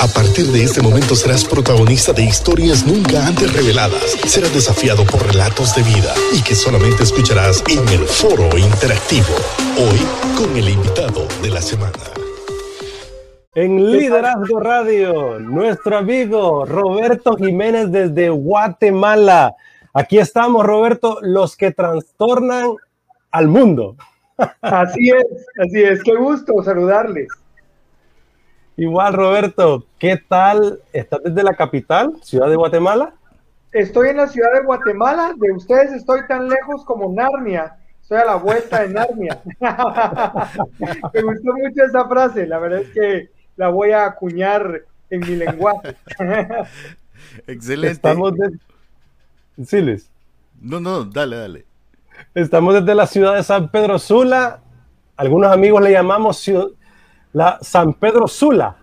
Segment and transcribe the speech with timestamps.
[0.00, 4.16] A partir de este momento serás protagonista de historias nunca antes reveladas.
[4.26, 9.34] Serás desafiado por relatos de vida y que solamente escucharás en el foro interactivo.
[9.78, 10.00] Hoy
[10.36, 11.92] con el invitado de la semana.
[13.54, 19.54] En Liderazgo Radio, nuestro amigo Roberto Jiménez desde Guatemala.
[19.92, 22.74] Aquí estamos, Roberto, los que trastornan
[23.30, 23.96] al mundo.
[24.60, 26.02] Así es, así es.
[26.02, 27.28] Qué gusto saludarles.
[28.76, 30.80] Igual, Roberto, ¿qué tal?
[30.92, 33.14] ¿Estás desde la capital, ciudad de Guatemala?
[33.70, 37.76] Estoy en la ciudad de Guatemala, de ustedes estoy tan lejos como Narnia.
[38.02, 39.40] Estoy a la vuelta de Narnia.
[41.14, 45.36] Me gustó mucho esa frase, la verdad es que la voy a acuñar en mi
[45.36, 45.94] lenguaje.
[47.46, 47.92] Excelente.
[47.92, 48.58] Estamos de...
[49.64, 50.08] Sí,
[50.60, 51.64] No, no, dale, dale.
[52.34, 54.60] Estamos desde la ciudad de San Pedro Sula.
[55.16, 56.66] Algunos amigos le llamamos ciudad
[57.34, 58.74] la San Pedro Sula,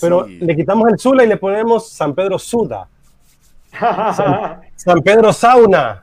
[0.00, 2.88] pero le quitamos el Sula y le ponemos San Pedro Suda.
[4.76, 6.02] San, Pedro Sauna.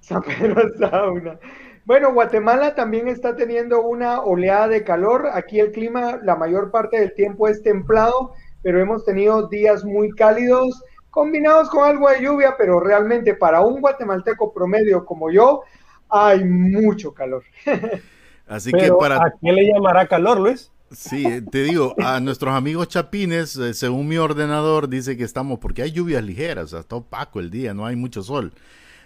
[0.00, 1.38] San Pedro Sauna.
[1.84, 5.28] Bueno, Guatemala también está teniendo una oleada de calor.
[5.32, 10.10] Aquí el clima la mayor parte del tiempo es templado, pero hemos tenido días muy
[10.10, 15.62] cálidos combinados con algo de lluvia, pero realmente para un guatemalteco promedio como yo,
[16.08, 17.44] hay mucho calor.
[18.48, 19.16] Así que para...
[19.16, 20.72] ¿A qué le llamará calor, Luis?
[20.94, 25.82] Sí, te digo, a nuestros amigos chapines, eh, según mi ordenador, dice que estamos, porque
[25.82, 28.52] hay lluvias ligeras, está opaco el día, no hay mucho sol.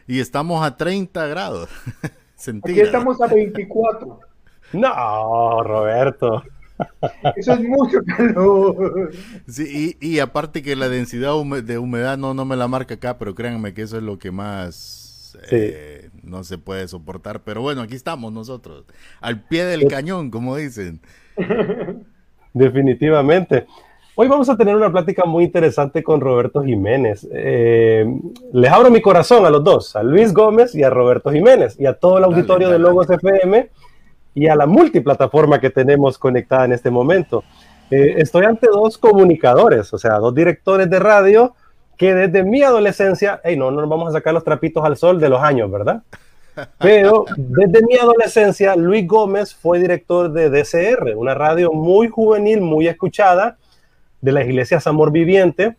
[0.06, 1.68] Y estamos a 30 grados.
[2.64, 4.20] Aquí estamos a 24.
[4.72, 6.42] No, Roberto.
[7.36, 9.10] Eso es mucho calor.
[9.48, 13.34] Sí, y, aparte que la densidad de humedad no, no me la marca acá, pero
[13.34, 17.42] créanme que eso es lo que más eh, no se puede soportar.
[17.42, 18.84] Pero bueno, aquí estamos nosotros,
[19.20, 21.00] al pie del cañón, como dicen.
[22.52, 23.66] Definitivamente.
[24.14, 27.28] Hoy vamos a tener una plática muy interesante con Roberto Jiménez.
[27.32, 28.04] Eh,
[28.52, 31.86] les abro mi corazón a los dos, a Luis Gómez y a Roberto Jiménez, y
[31.86, 33.70] a todo el auditorio de Logos FM
[34.34, 37.44] y a la multiplataforma que tenemos conectada en este momento.
[37.90, 41.54] Eh, estoy ante dos comunicadores, o sea, dos directores de radio
[41.96, 45.20] que desde mi adolescencia, hey, no, no nos vamos a sacar los trapitos al sol
[45.20, 46.02] de los años, ¿verdad?
[46.78, 52.88] Pero desde mi adolescencia, Luis Gómez fue director de DCR, una radio muy juvenil, muy
[52.88, 53.56] escuchada
[54.20, 55.76] de la iglesia Amor Viviente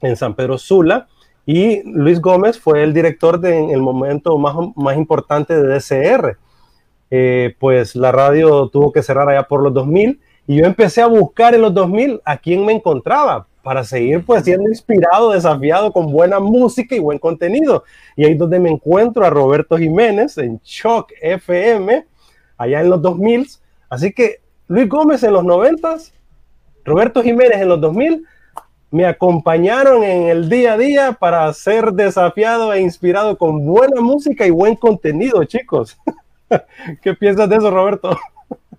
[0.00, 1.08] en San Pedro Sula.
[1.44, 6.36] Y Luis Gómez fue el director en el momento más, más importante de DCR.
[7.10, 11.06] Eh, pues la radio tuvo que cerrar allá por los 2000 y yo empecé a
[11.06, 16.12] buscar en los 2000 a quién me encontraba para seguir pues siendo inspirado, desafiado con
[16.12, 17.82] buena música y buen contenido.
[18.14, 22.06] Y ahí es donde me encuentro a Roberto Jiménez en Shock FM,
[22.56, 23.48] allá en los 2000.
[23.90, 25.96] Así que Luis Gómez en los 90,
[26.84, 28.24] Roberto Jiménez en los 2000,
[28.92, 34.46] me acompañaron en el día a día para ser desafiado e inspirado con buena música
[34.46, 35.98] y buen contenido, chicos.
[37.02, 38.16] ¿Qué piensas de eso, Roberto?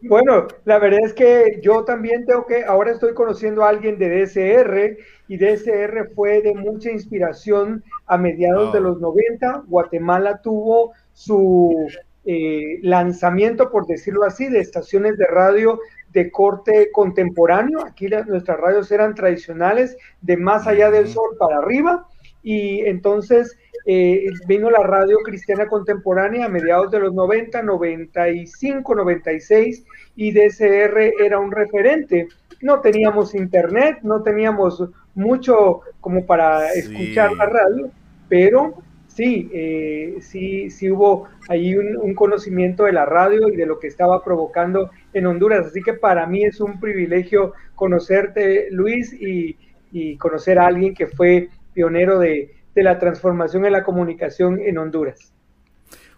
[0.02, 4.22] Bueno, la verdad es que yo también tengo que, ahora estoy conociendo a alguien de
[4.22, 4.98] DSR
[5.28, 9.64] y DSR fue de mucha inspiración a mediados de los 90.
[9.68, 11.88] Guatemala tuvo su
[12.26, 15.80] eh, lanzamiento, por decirlo así, de estaciones de radio
[16.12, 17.86] de corte contemporáneo.
[17.86, 22.08] Aquí nuestras radios eran tradicionales, de más allá del sol para arriba.
[22.44, 23.58] Y entonces
[23.90, 29.86] eh, vino la radio cristiana contemporánea a mediados de los 90, 95, 96
[30.18, 32.28] y DCR era un referente.
[32.62, 34.84] No teníamos internet, no teníamos
[35.16, 37.90] mucho como para escuchar la radio,
[38.28, 38.74] pero
[39.08, 43.88] sí, eh, sí, sí hubo ahí un, conocimiento de la radio y de lo que
[43.88, 45.68] estaba provocando en Honduras.
[45.68, 49.56] Así que para mí es un privilegio conocerte, Luis, y,
[49.94, 54.78] y conocer a alguien que fue pionero de, de la transformación en la comunicación en
[54.78, 55.34] Honduras.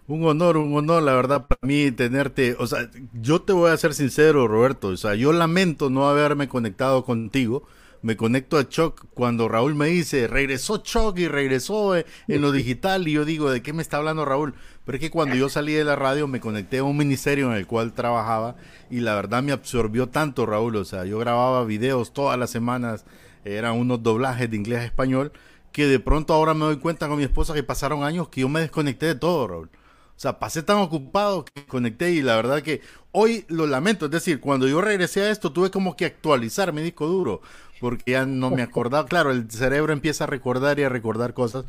[0.06, 3.76] Un honor, un honor, la verdad, para mí tenerte, o sea, yo te voy a
[3.78, 7.62] ser sincero, Roberto, o sea, yo lamento no haberme conectado contigo,
[8.02, 12.52] me conecto a Choc cuando Raúl me dice, regresó Choc y regresó eh, en lo
[12.60, 14.52] digital, y yo digo, ¿de qué me está hablando Raúl?
[14.84, 17.56] Pero es que cuando yo salí de la radio me conecté a un ministerio en
[17.56, 18.56] el cual trabajaba
[18.90, 23.06] y la verdad me absorbió tanto, Raúl, o sea, yo grababa videos todas las semanas,
[23.46, 25.32] eran unos doblajes de inglés a español,
[25.72, 28.48] que de pronto ahora me doy cuenta con mi esposa que pasaron años que yo
[28.48, 29.70] me desconecté de todo, Raúl.
[30.16, 32.82] O sea, pasé tan ocupado que conecté y la verdad que
[33.12, 34.06] hoy lo lamento.
[34.06, 37.40] Es decir, cuando yo regresé a esto tuve como que actualizar mi disco duro
[37.80, 39.08] porque ya no me acordaba.
[39.08, 41.64] Claro, el cerebro empieza a recordar y a recordar cosas,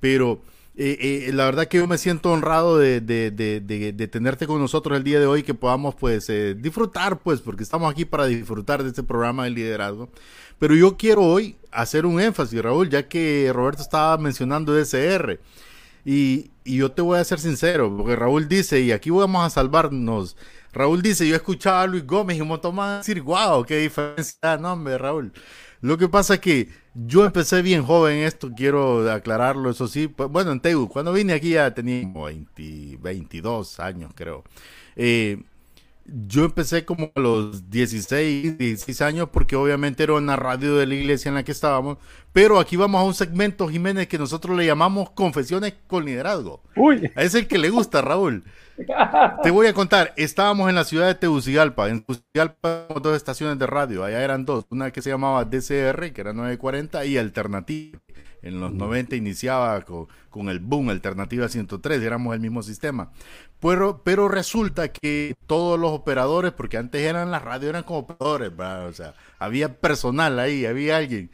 [0.00, 0.40] pero
[0.78, 5.04] Eh, eh, la verdad que yo me siento honrado de, de, tenerte con nosotros el
[5.04, 8.90] día de hoy, que podamos pues eh, disfrutar, pues, porque estamos aquí para disfrutar de
[8.90, 10.10] este programa de liderazgo.
[10.58, 15.40] Pero yo quiero hoy hacer un énfasis, Raúl, ya que Roberto estaba mencionando SR.
[16.04, 19.50] Y, y yo te voy a ser sincero, porque Raúl dice, y aquí vamos a
[19.50, 20.36] salvarnos.
[20.72, 24.58] Raúl dice, yo escuchaba a Luis Gómez y un montón decir, wow, qué diferencia.
[24.60, 25.32] No, hombre, Raúl.
[25.80, 30.08] Lo que pasa es que yo empecé bien joven esto, quiero aclararlo, eso sí.
[30.08, 34.44] Pues, bueno, en Tegu, cuando vine aquí ya tenía 20, 22 años, creo.
[34.96, 35.42] Eh,
[36.08, 40.94] yo empecé como a los 16, 16 años porque obviamente era una radio de la
[40.94, 41.98] iglesia en la que estábamos,
[42.32, 46.62] pero aquí vamos a un segmento, Jiménez, que nosotros le llamamos Confesiones con Liderazgo.
[46.76, 47.10] Uy.
[47.16, 48.44] Es el que le gusta, Raúl.
[49.42, 53.66] Te voy a contar, estábamos en la ciudad de Tegucigalpa, en Tegucigalpa dos estaciones de
[53.66, 57.98] radio, allá eran dos, una que se llamaba DCR, que era 940, y Alternativa.
[58.42, 63.10] En los 90 iniciaba con, el boom Alternativa 103, éramos el mismo sistema.
[63.60, 68.52] Pero, pero resulta que todos los operadores, porque antes eran las radios, eran como operadores,
[68.58, 71.30] o sea, había personal ahí, había alguien.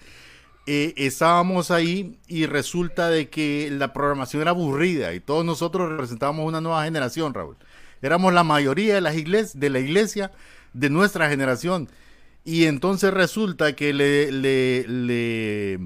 [0.66, 6.46] Eh, estábamos ahí y resulta de que la programación era aburrida y todos nosotros representábamos
[6.46, 7.56] una nueva generación, Raúl.
[8.00, 10.30] Éramos la mayoría de, las iglesias, de la iglesia
[10.72, 11.88] de nuestra generación.
[12.44, 15.78] Y entonces resulta que le, le,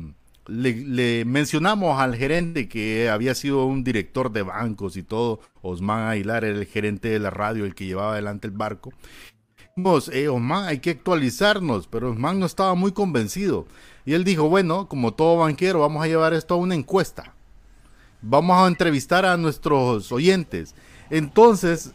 [0.48, 5.40] le, mencionamos al gerente que había sido un director de bancos y todo.
[5.62, 8.92] Osman Aguilar era el gerente de la radio, el que llevaba adelante el barco.
[10.12, 13.66] Eh, Osman, hay que actualizarnos, pero Osman no estaba muy convencido.
[14.04, 17.34] Y él dijo, bueno, como todo banquero, vamos a llevar esto a una encuesta.
[18.22, 20.74] Vamos a entrevistar a nuestros oyentes.
[21.10, 21.92] Entonces,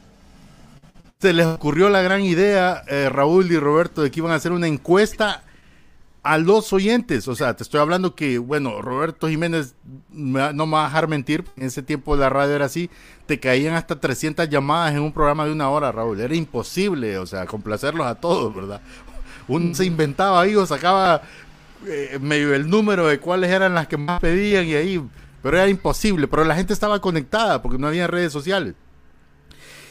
[1.20, 4.52] se les ocurrió la gran idea, eh, Raúl y Roberto, de que iban a hacer
[4.52, 5.44] una encuesta
[6.24, 7.28] a los oyentes.
[7.28, 9.76] O sea, te estoy hablando que, bueno, Roberto Jiménez
[10.12, 11.46] no me va a dejar mentir.
[11.58, 12.90] En ese tiempo la radio era así.
[13.26, 16.20] Te caían hasta 300 llamadas en un programa de una hora, Raúl.
[16.20, 18.82] Era imposible, o sea, complacerlos a todos, ¿verdad?
[19.48, 21.24] Uno se inventaba ahí o sacaba
[21.88, 25.04] eh, medio el número de cuáles eran las que más pedían y ahí,
[25.42, 28.76] pero era imposible, pero la gente estaba conectada porque no había redes sociales.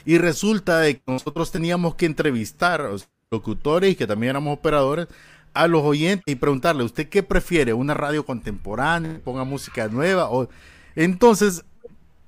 [0.04, 4.56] Y resulta de que nosotros teníamos que entrevistar a los locutores y que también éramos
[4.56, 5.08] operadores
[5.54, 7.72] a los oyentes y preguntarle, ¿usted qué prefiere?
[7.72, 9.20] ¿Una radio contemporánea?
[9.24, 10.30] ¿Ponga música nueva?
[10.30, 10.48] O...
[10.96, 11.64] Entonces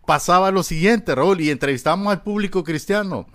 [0.06, 3.26] pasaba lo siguiente, Raúl, y entrevistamos al público cristiano.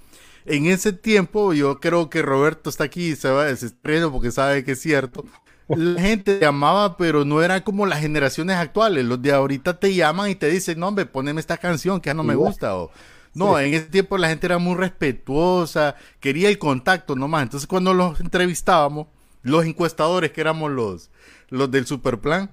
[0.45, 4.63] En ese tiempo, yo creo que Roberto está aquí y se va desesperando porque sabe
[4.63, 5.25] que es cierto
[5.67, 9.05] la gente llamaba, pero no era como las generaciones actuales.
[9.05, 12.13] Los de ahorita te llaman y te dicen, no, hombre, poneme esta canción que ya
[12.13, 12.75] no me gusta.
[12.77, 12.91] O,
[13.33, 17.43] no, en ese tiempo la gente era muy respetuosa, quería el contacto nomás.
[17.43, 19.07] Entonces, cuando los entrevistábamos,
[19.47, 21.09] los encuestadores, que éramos los,
[21.49, 22.51] los del Superplan,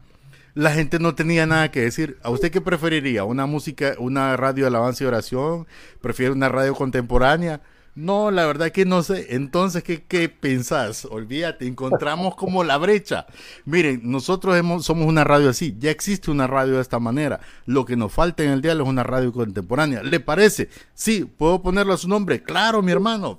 [0.55, 2.19] la gente no tenía nada que decir.
[2.23, 3.25] ¿A usted qué preferiría?
[3.25, 5.67] ¿Una música, una radio de alabanza y oración?
[6.01, 7.61] ¿Prefiere una radio contemporánea?
[7.97, 9.35] No, la verdad que no sé.
[9.35, 11.05] Entonces, ¿qué, qué pensás?
[11.05, 13.27] Olvídate, encontramos como la brecha.
[13.65, 15.77] Miren, nosotros hemos, somos una radio así.
[15.79, 17.41] Ya existe una radio de esta manera.
[17.67, 20.03] Lo que nos falta en el diálogo es una radio contemporánea.
[20.03, 20.69] ¿Le parece?
[20.95, 22.43] Sí, ¿puedo ponerlo a su nombre?
[22.43, 23.39] Claro, mi hermano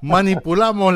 [0.00, 0.94] manipulamos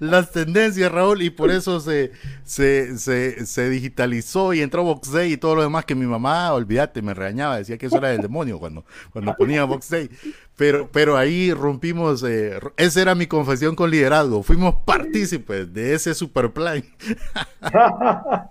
[0.00, 2.12] las tendencias, Raúl, y por eso se,
[2.44, 7.58] se, digitalizó y entró Boxday y todo lo demás que mi mamá, olvídate, me regañaba,
[7.58, 10.10] decía que eso era del demonio cuando, cuando ponía Boxday.
[10.56, 16.14] Pero, pero ahí rompimos, eh, esa era mi confesión con liderazgo, fuimos partícipes de ese
[16.14, 16.84] super plan.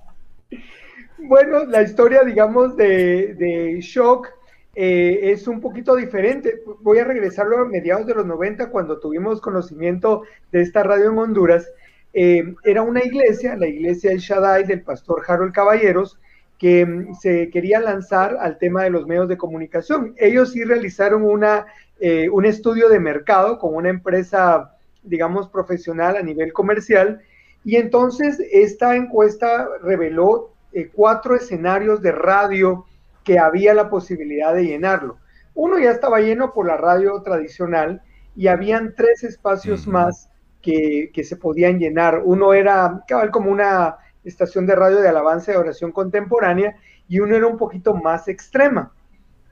[1.20, 4.39] bueno, la historia, digamos, de, de Shock
[4.76, 6.62] eh, es un poquito diferente.
[6.82, 11.18] Voy a regresarlo a mediados de los 90, cuando tuvimos conocimiento de esta radio en
[11.18, 11.68] Honduras.
[12.14, 16.20] Eh, era una iglesia, la iglesia El Shaddai del pastor Harold Caballeros,
[16.58, 20.14] que mm, se quería lanzar al tema de los medios de comunicación.
[20.18, 21.66] Ellos sí realizaron una,
[22.00, 27.22] eh, un estudio de mercado con una empresa, digamos, profesional a nivel comercial,
[27.66, 30.54] y entonces esta encuesta reveló
[30.94, 32.86] cuatro escenarios de radio
[33.30, 35.20] que había la posibilidad de llenarlo.
[35.54, 38.02] Uno ya estaba lleno por la radio tradicional
[38.36, 40.32] y habían tres espacios más
[40.64, 42.24] que, se podían llenar.
[42.26, 46.76] Uno era cabal como una estación de radio de alabanza y oración contemporánea
[47.08, 48.92] y uno era un poquito más extrema.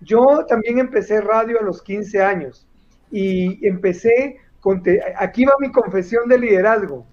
[0.02, 2.68] Yo también empecé radio a los 15 años
[3.12, 4.82] y empecé con,
[5.18, 7.06] aquí va mi confesión de liderazgo,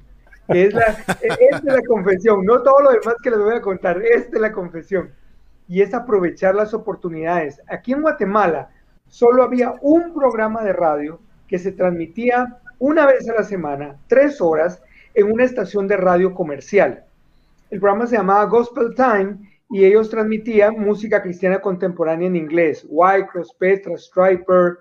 [0.49, 4.31] es la, es la confesión, no todo lo demás que les voy a contar, es
[4.31, 5.13] de la confesión
[5.69, 7.61] y es aprovechar las oportunidades.
[7.69, 8.71] Aquí en Guatemala
[9.09, 14.41] solo había un programa de radio que se transmitía una vez a la semana, tres
[14.41, 14.83] horas,
[15.15, 17.05] en una estación de radio comercial.
[17.71, 19.39] El programa se llamaba Gospel Time
[19.71, 22.87] y ellos transmitían música cristiana contemporánea en inglés.
[22.89, 24.79] Wycross, Petra, Striper,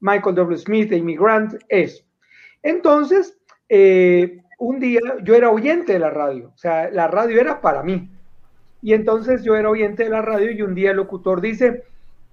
[0.00, 0.56] Michael W.
[0.56, 2.04] Smith, Amy Grant, eso.
[2.62, 7.60] Entonces, eh, un día yo era oyente de la radio, o sea, la radio era
[7.60, 8.10] para mí.
[8.82, 11.84] Y entonces yo era oyente de la radio y un día el locutor dice,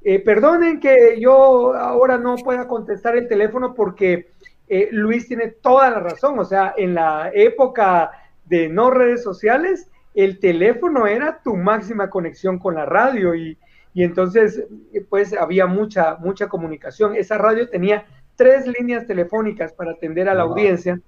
[0.04, 4.30] eh, perdonen que yo ahora no pueda contestar el teléfono porque
[4.70, 8.12] eh, Luis tiene toda la razón, o sea, en la época
[8.46, 13.58] de no redes sociales, el teléfono era tu máxima conexión con la radio y,
[13.94, 14.64] entonces
[15.10, 17.16] pues había mucha, mucha comunicación.
[17.16, 21.02] Esa radio tenía tres líneas telefónicas para atender a la audiencia.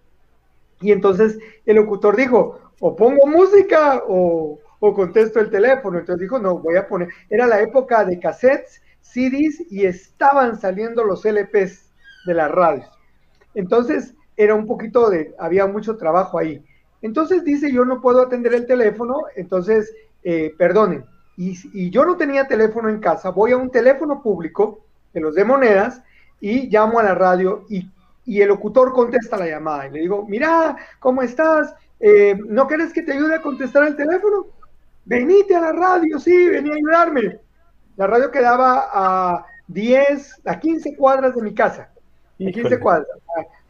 [0.82, 6.00] Y entonces el locutor dijo, o pongo música o, o contesto el teléfono.
[6.00, 11.04] Entonces dijo, no, voy a poner, era la época de cassettes, CDs y estaban saliendo
[11.04, 11.90] los LPs
[12.26, 12.90] de las radios.
[13.56, 16.64] Entonces era un poquito de, había mucho trabajo ahí.
[17.02, 19.94] Entonces dice, yo no puedo atender el teléfono, entonces,
[20.24, 21.06] eh, perdonen.
[21.38, 24.82] Y, yo no tenía teléfono en casa, voy a un teléfono público
[25.14, 26.04] de los de monedas
[26.42, 27.90] y llamo a la radio y,
[28.26, 29.88] el locutor contesta la llamada.
[29.88, 31.74] Y le digo, mira, ¿cómo estás?
[32.00, 34.46] Eh, ¿No quieres que te ayude a contestar el teléfono?
[35.10, 37.40] Venite a la radio, sí, vení a ayudarme.
[37.98, 41.90] La radio quedaba a 10, a 15 cuadras de mi casa.
[42.38, 43.18] Y 15 cuadras.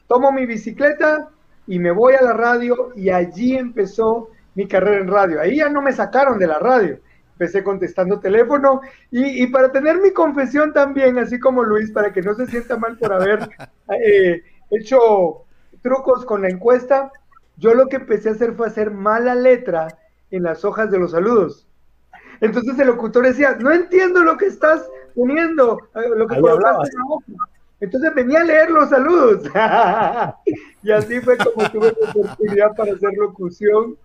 [0.05, 1.29] Tomo mi bicicleta,
[1.65, 5.39] y me voy a la radio y allí empezó mi carrera en radio.
[5.39, 6.99] Ahí ya no me sacaron de la radio.
[7.33, 8.81] Empecé contestando teléfono
[9.11, 12.97] y, para tener mi confesión también, así como Luis, para que no se sienta mal
[12.97, 13.47] por haber
[14.03, 14.41] eh,
[14.71, 15.45] hecho
[15.83, 17.11] trucos con la encuesta,
[17.55, 19.87] yo lo que empecé a hacer fue hacer mala letra
[20.31, 21.67] en las hojas de los saludos.
[22.41, 26.97] Entonces el locutor decía, no entiendo lo que estás poniendo, eh, lo que colocaste en
[26.97, 27.49] la hoja.
[27.81, 29.43] Entonces venía a leer los saludos.
[30.83, 33.97] y así fue como tuve la oportunidad para hacer locución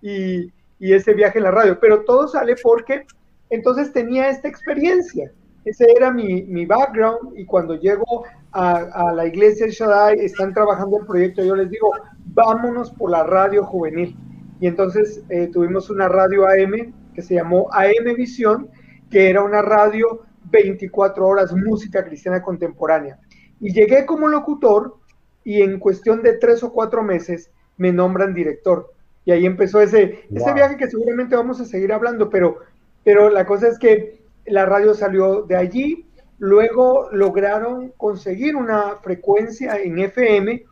[0.00, 1.78] y, ese viaje en la radio.
[1.80, 3.06] Pero todo sale porque
[3.50, 5.30] entonces tenía esta experiencia.
[5.64, 11.44] Ese era mi, background y cuando llego a, la iglesia Shaddai, están trabajando el proyecto,
[11.44, 11.92] yo les digo,
[12.26, 14.16] vámonos por la radio juvenil.
[14.62, 18.70] Y entonces eh, tuvimos una radio AM que se llamó AM Visión,
[19.10, 23.18] que era una radio 24 horas música cristiana contemporánea.
[23.58, 24.98] Y llegué como locutor
[25.42, 28.92] y en cuestión de tres o cuatro meses me nombran director.
[29.24, 32.58] Y ahí empezó ese, ese viaje que seguramente vamos a seguir hablando, pero,
[33.02, 36.06] pero la cosa es que la radio salió de allí,
[36.38, 40.62] luego lograron conseguir una frecuencia en FM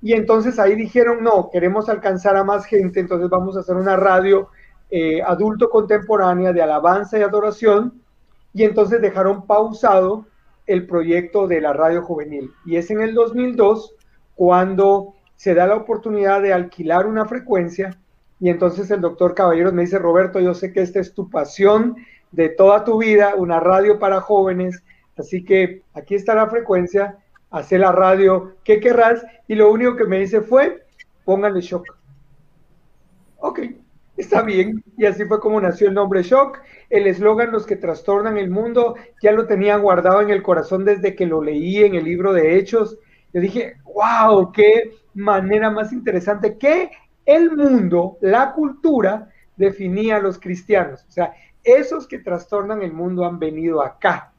[0.00, 3.96] y entonces ahí dijeron, no, queremos alcanzar a más gente, entonces vamos a hacer una
[3.96, 4.48] radio
[4.90, 8.00] eh, adulto contemporánea de alabanza y adoración
[8.54, 10.26] y entonces dejaron pausado
[10.66, 12.52] el proyecto de la radio juvenil.
[12.64, 13.94] Y es en el 2002
[14.34, 17.98] cuando se da la oportunidad de alquilar una frecuencia
[18.40, 21.96] y entonces el doctor Caballeros me dice, Roberto, yo sé que esta es tu pasión
[22.30, 24.82] de toda tu vida, una radio para jóvenes,
[25.16, 27.18] así que aquí está la frecuencia,
[27.50, 29.24] hace la radio, ¿qué querrás?
[29.46, 30.84] Y lo único que me dice fue,
[31.24, 31.84] póngale shock.
[33.38, 33.60] Ok,
[34.18, 36.58] Está bien, y así fue como nació el nombre Shock.
[36.90, 41.14] El eslogan Los que trastornan el mundo ya lo tenía guardado en el corazón desde
[41.14, 42.98] que lo leí en el libro de Hechos.
[43.32, 46.90] Yo dije, wow, qué manera más interesante que
[47.26, 51.04] el mundo, la cultura, definía a los cristianos.
[51.08, 54.32] O sea, esos que trastornan el mundo han venido acá.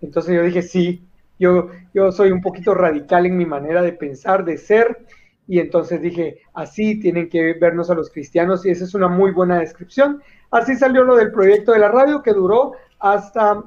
[0.00, 1.06] Entonces yo dije, sí,
[1.38, 5.06] yo, yo soy un poquito radical en mi manera de pensar, de ser,
[5.48, 9.30] y entonces dije, así tienen que vernos a los cristianos y esa es una muy
[9.30, 10.22] buena descripción.
[10.50, 13.62] Así salió lo del proyecto de la radio que duró hasta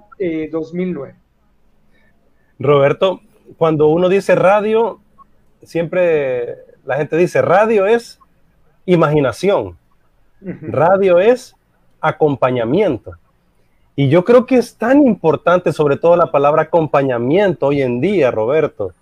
[0.51, 1.13] 2009.
[1.13, 1.15] Eh,
[2.59, 3.21] Roberto,
[3.57, 4.99] cuando uno dice radio,
[5.63, 8.19] siempre la gente dice radio es
[8.85, 9.77] imaginación,
[10.41, 11.55] radio es
[12.01, 13.13] acompañamiento.
[13.99, 18.31] Y yo creo que es tan importante, sobre todo la palabra acompañamiento hoy en día,
[18.31, 18.93] Roberto,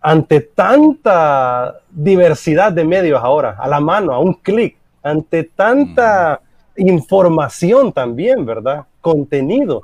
[0.00, 6.40] ante tanta diversidad de medios ahora, a la mano, a un clic, ante tanta
[6.78, 8.86] información también, ¿verdad?
[9.02, 9.82] Contenido.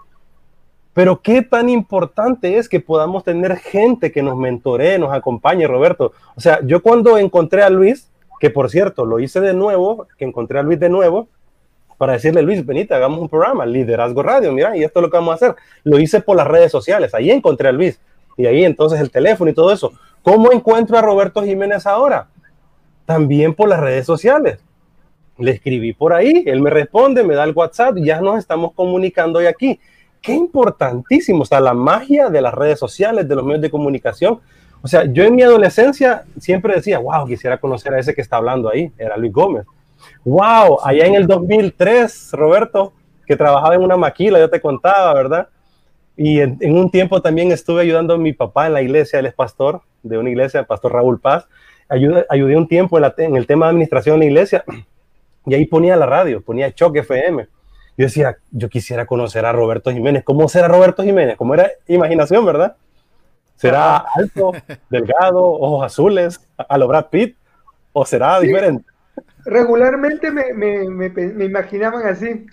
[0.94, 6.12] Pero qué tan importante es que podamos tener gente que nos mentoree, nos acompañe, Roberto.
[6.34, 10.24] O sea, yo cuando encontré a Luis, que por cierto lo hice de nuevo, que
[10.24, 11.28] encontré a Luis de nuevo,
[11.98, 15.16] para decirle, Luis, venite, hagamos un programa, Liderazgo Radio, mira, y esto es lo que
[15.16, 15.56] vamos a hacer.
[15.84, 18.00] Lo hice por las redes sociales, ahí encontré a Luis
[18.36, 19.92] y ahí entonces el teléfono y todo eso.
[20.22, 22.28] ¿Cómo encuentro a Roberto Jiménez ahora?
[23.04, 24.58] También por las redes sociales.
[25.38, 29.38] Le escribí por ahí, él me responde, me da el WhatsApp ya nos estamos comunicando
[29.38, 29.78] hoy aquí.
[30.20, 34.40] Qué importantísimo, o sea, la magia de las redes sociales, de los medios de comunicación.
[34.82, 38.36] O sea, yo en mi adolescencia siempre decía, wow, quisiera conocer a ese que está
[38.36, 39.66] hablando ahí, era Luis Gómez.
[40.24, 42.92] Wow, allá en el 2003, Roberto,
[43.26, 45.48] que trabajaba en una maquila, yo te contaba, ¿verdad?
[46.16, 49.34] Y en, un tiempo también estuve ayudando a mi papá en la iglesia, él es
[49.34, 51.46] pastor de una iglesia, el pastor Raúl Paz.
[51.88, 54.64] Ayudé, ayudé un tiempo en, en, el tema de administración en la iglesia
[55.46, 57.46] y ahí ponía la radio, ponía Choque FM.
[57.98, 60.24] Yo decía, yo quisiera conocer a Roberto Jiménez.
[60.24, 61.36] ¿Cómo será Roberto Jiménez?
[61.36, 62.76] ¿Cómo era imaginación, verdad?
[63.56, 64.52] ¿Será alto,
[64.90, 67.36] delgado, ojos azules, a lo Brad Pitt?
[67.92, 68.84] ¿O será diferente?
[69.46, 72.26] Regularmente me, me, me, imaginaban así.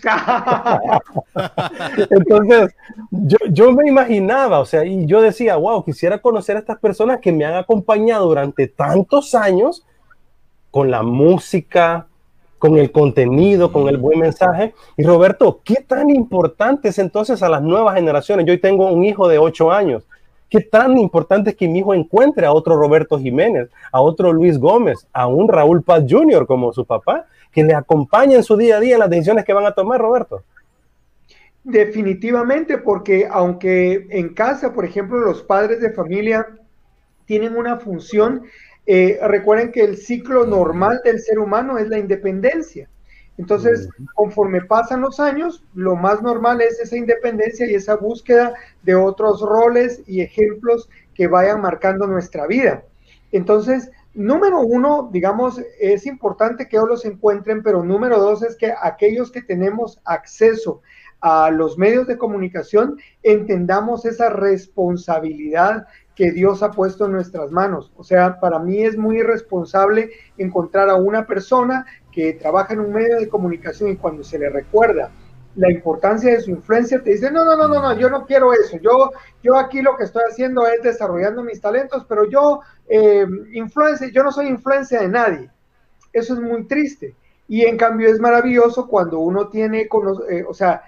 [2.10, 2.74] Entonces,
[3.10, 7.20] yo, yo, me imaginaba, o sea, y yo decía, wow, quisiera conocer a estas personas
[7.20, 9.84] que me han acompañado durante tantos años
[10.70, 12.06] con la música,
[12.58, 14.74] con el contenido, con el buen mensaje.
[14.96, 18.46] Y Roberto, ¿qué tan importante es entonces a las nuevas generaciones?
[18.46, 20.06] Yo hoy tengo un hijo de ocho años
[20.54, 24.56] ¿Qué tan importante es que mi hijo encuentre a otro Roberto Jiménez, a otro Luis
[24.56, 26.46] Gómez, a un Raúl Paz Jr.
[26.46, 29.52] como su papá, que le acompañe en su día a día en las decisiones que
[29.52, 30.44] van a tomar, Roberto?
[31.64, 36.46] Definitivamente, porque aunque en casa, por ejemplo, los padres de familia
[37.24, 38.44] tienen una función,
[38.86, 42.88] eh, recuerden que el ciclo normal del ser humano es la independencia.
[43.36, 48.94] Entonces, conforme pasan los años, lo más normal es esa independencia y esa búsqueda de
[48.94, 52.84] otros roles y ejemplos que vayan marcando nuestra vida.
[53.32, 58.72] Entonces, número uno, digamos, es importante que ellos los encuentren, pero número dos es que
[58.80, 60.80] aquellos que tenemos acceso
[61.20, 67.92] a los medios de comunicación entendamos esa responsabilidad que Dios ha puesto en nuestras manos.
[67.96, 72.92] O sea, para mí es muy irresponsable encontrar a una persona que trabaja en un
[72.92, 75.10] medio de comunicación y cuando se le recuerda
[75.56, 78.52] la importancia de su influencia, te dice, no, no, no, no, no, yo no quiero
[78.52, 79.10] eso, yo,
[79.42, 84.22] yo aquí lo que estoy haciendo es desarrollando mis talentos, pero yo, eh, influencia, yo
[84.22, 85.50] no soy influencia de nadie.
[86.12, 87.14] Eso es muy triste.
[87.48, 89.88] Y en cambio es maravilloso cuando uno tiene,
[90.30, 90.82] eh, o sea,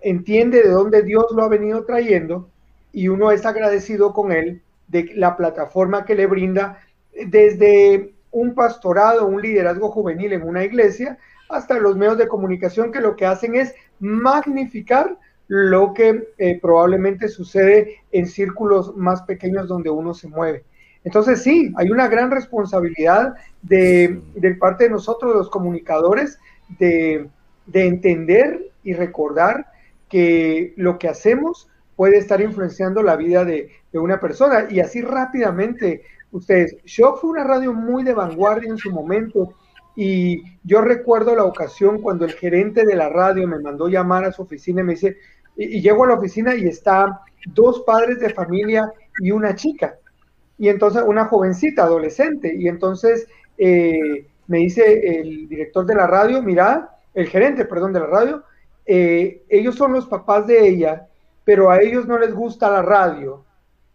[0.00, 2.48] entiende de dónde Dios lo ha venido trayendo
[2.92, 6.80] y uno es agradecido con él de la plataforma que le brinda
[7.26, 11.18] desde un pastorado, un liderazgo juvenil en una iglesia,
[11.48, 17.28] hasta los medios de comunicación que lo que hacen es magnificar lo que eh, probablemente
[17.28, 20.64] sucede en círculos más pequeños donde uno se mueve.
[21.04, 24.20] Entonces sí, hay una gran responsabilidad de,
[24.60, 26.38] parte de nosotros, los comunicadores,
[26.78, 27.28] de,
[27.72, 29.66] entender y recordar
[30.08, 34.66] que lo que hacemos puede estar influenciando la vida de, de una persona.
[34.68, 36.76] Y así rápidamente ustedes.
[36.84, 39.54] Shock fue una radio muy de vanguardia en su momento
[40.00, 44.32] y yo recuerdo la ocasión cuando el gerente de la radio me mandó llamar a
[44.32, 45.16] su oficina y me dice,
[45.56, 47.20] y, llego a la oficina y está
[47.52, 49.96] dos padres de familia y una chica,
[50.56, 53.26] y entonces una jovencita, adolescente, y entonces
[53.58, 58.44] eh, me dice el director de la radio, mira, el gerente, perdón, de la radio,
[58.86, 61.08] eh, ellos son los papás de ella,
[61.44, 63.44] pero a ellos no les gusta la radio,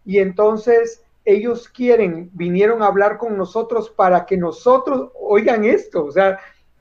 [0.04, 6.04] y entonces ellos quieren, vinieron a hablar con nosotros para que nosotros oigan esto.
[6.04, 6.38] O sea,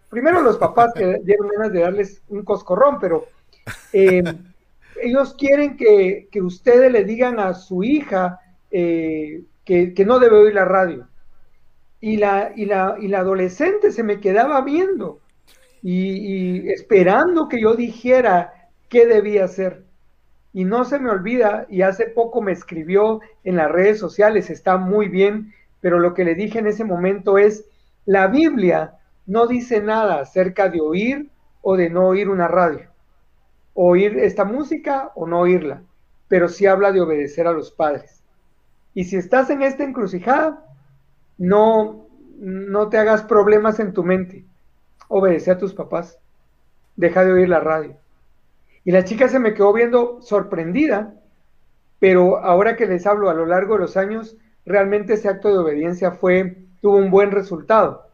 [0.10, 3.26] primero los papás que dieron ganas de darles un coscorrón, pero
[3.94, 4.24] eh,
[5.02, 8.40] ellos quieren que, ustedes le digan a su hija
[8.72, 11.08] eh, que, no debe oír la radio.
[12.02, 15.20] Y la, y la, y la adolescente se me quedaba viendo
[15.82, 18.54] y esperando que yo dijera
[18.90, 19.84] qué debía hacer.
[20.54, 24.78] Y no se me olvida, y hace poco me escribió en las redes sociales, está
[24.78, 27.66] muy bien, pero lo que le dije en ese momento es,
[28.06, 31.30] la Biblia no dice nada acerca de oír
[31.62, 32.90] o de no oír una radio,
[33.74, 35.82] oír esta música o no oírla,
[36.28, 38.24] pero sí habla de obedecer a los padres.
[38.94, 40.66] Y si estás en esta encrucijada,
[41.38, 42.06] no,
[42.38, 44.46] no te hagas problemas en tu mente.
[45.08, 46.20] Obedece a tus papás.
[46.96, 47.96] Deja de oír la radio.
[48.86, 51.14] Y la chica se me quedó viendo sorprendida,
[52.00, 55.58] pero ahora que les hablo a lo largo de los años, realmente ese acto de
[55.58, 58.08] obediencia fue, tuvo un buen resultado.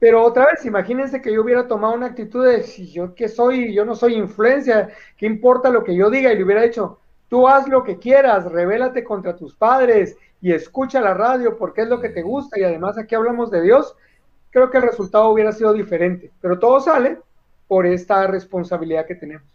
[0.00, 3.72] Pero otra vez, imagínense que yo hubiera tomado una actitud de, si yo qué soy,
[3.72, 6.32] yo no soy influencia, ¿qué importa lo que yo diga?
[6.32, 11.00] Y le hubiera dicho, tú haz lo que quieras, revélate contra tus padres y escucha
[11.00, 13.96] la radio porque es lo que te gusta y además aquí hablamos de Dios,
[14.50, 16.32] creo que el resultado hubiera sido diferente.
[16.40, 17.20] Pero todo sale
[17.68, 19.46] por esta responsabilidad que tenemos.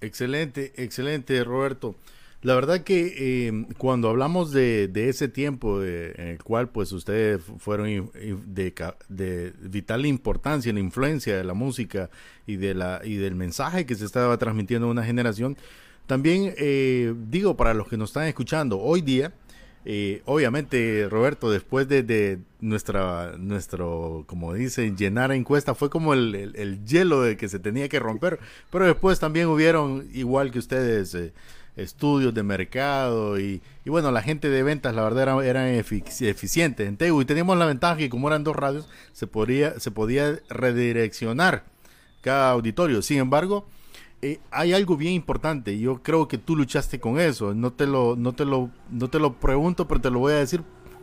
[0.00, 1.96] Excelente, excelente, Roberto.
[2.40, 8.12] La verdad que eh, cuando hablamos de, ese tiempo en el cual pues ustedes fueron
[8.46, 8.72] de,
[9.08, 12.10] de, vital importancia la influencia de la música
[12.46, 15.56] y, de la, y del mensaje que se estaba transmitiendo a una generación,
[16.06, 19.34] también eh, digo para los que nos están escuchando hoy día,
[19.90, 27.22] eh, obviamente, Roberto, después de, nuestra, nuestro, como dicen, llenar encuesta, fue como el, hielo
[27.22, 28.38] de que se tenía que romper,
[28.70, 31.32] pero después también hubieron, igual que ustedes, eh,
[31.76, 36.98] estudios de mercado y, bueno, la gente de ventas, la verdad, eran era eficientes en
[36.98, 41.64] Tegu y teníamos la ventaja que como eran dos radios, se podía, se podía redireccionar
[42.20, 43.00] cada auditorio.
[43.00, 43.66] Sin embargo,
[44.20, 47.54] eh, hay algo bien importante yo creo que tú luchaste con eso.
[47.54, 50.36] No te lo, no te lo, no te lo pregunto, pero te lo voy a
[50.36, 50.62] decir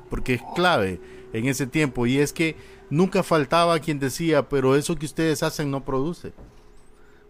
[0.10, 1.00] porque es clave
[1.34, 2.56] en ese tiempo y es que
[2.90, 6.34] nunca faltaba quien decía, pero eso que ustedes hacen no produce.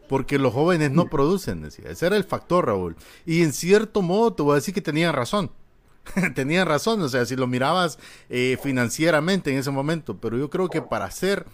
[0.09, 1.89] Porque los jóvenes no producen, decía.
[1.89, 2.95] Ese era el factor, Raúl.
[3.25, 5.51] Y en cierto modo te voy a decir que tenían razón.
[6.35, 7.97] tenían razón, o sea, si lo mirabas
[8.29, 10.17] eh, financieramente en ese momento.
[10.17, 11.47] Pero yo creo que para hacer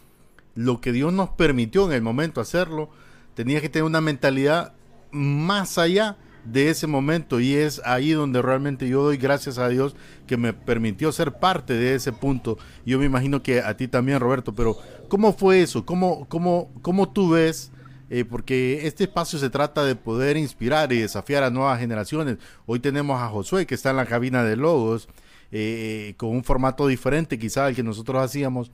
[0.56, 2.89] lo que Dios nos permitió en el momento hacerlo,
[3.34, 4.74] tenía que tener una mentalidad
[5.12, 9.96] más allá de ese momento y es ahí donde realmente yo doy gracias a Dios
[10.26, 12.58] que me permitió ser parte de ese punto.
[12.86, 15.86] Yo me imagino que a ti también, Roberto, pero ¿cómo fue eso?
[15.86, 17.72] ¿Cómo, cómo, cómo tú ves?
[18.10, 22.38] Eh, porque este espacio se trata de poder inspirar y desafiar a nuevas generaciones.
[22.65, 25.08] Hoy tenemos a Josué que está en la cabina de Logos,
[25.54, 28.70] eh, con un formato diferente quizá al que nosotros hacíamos.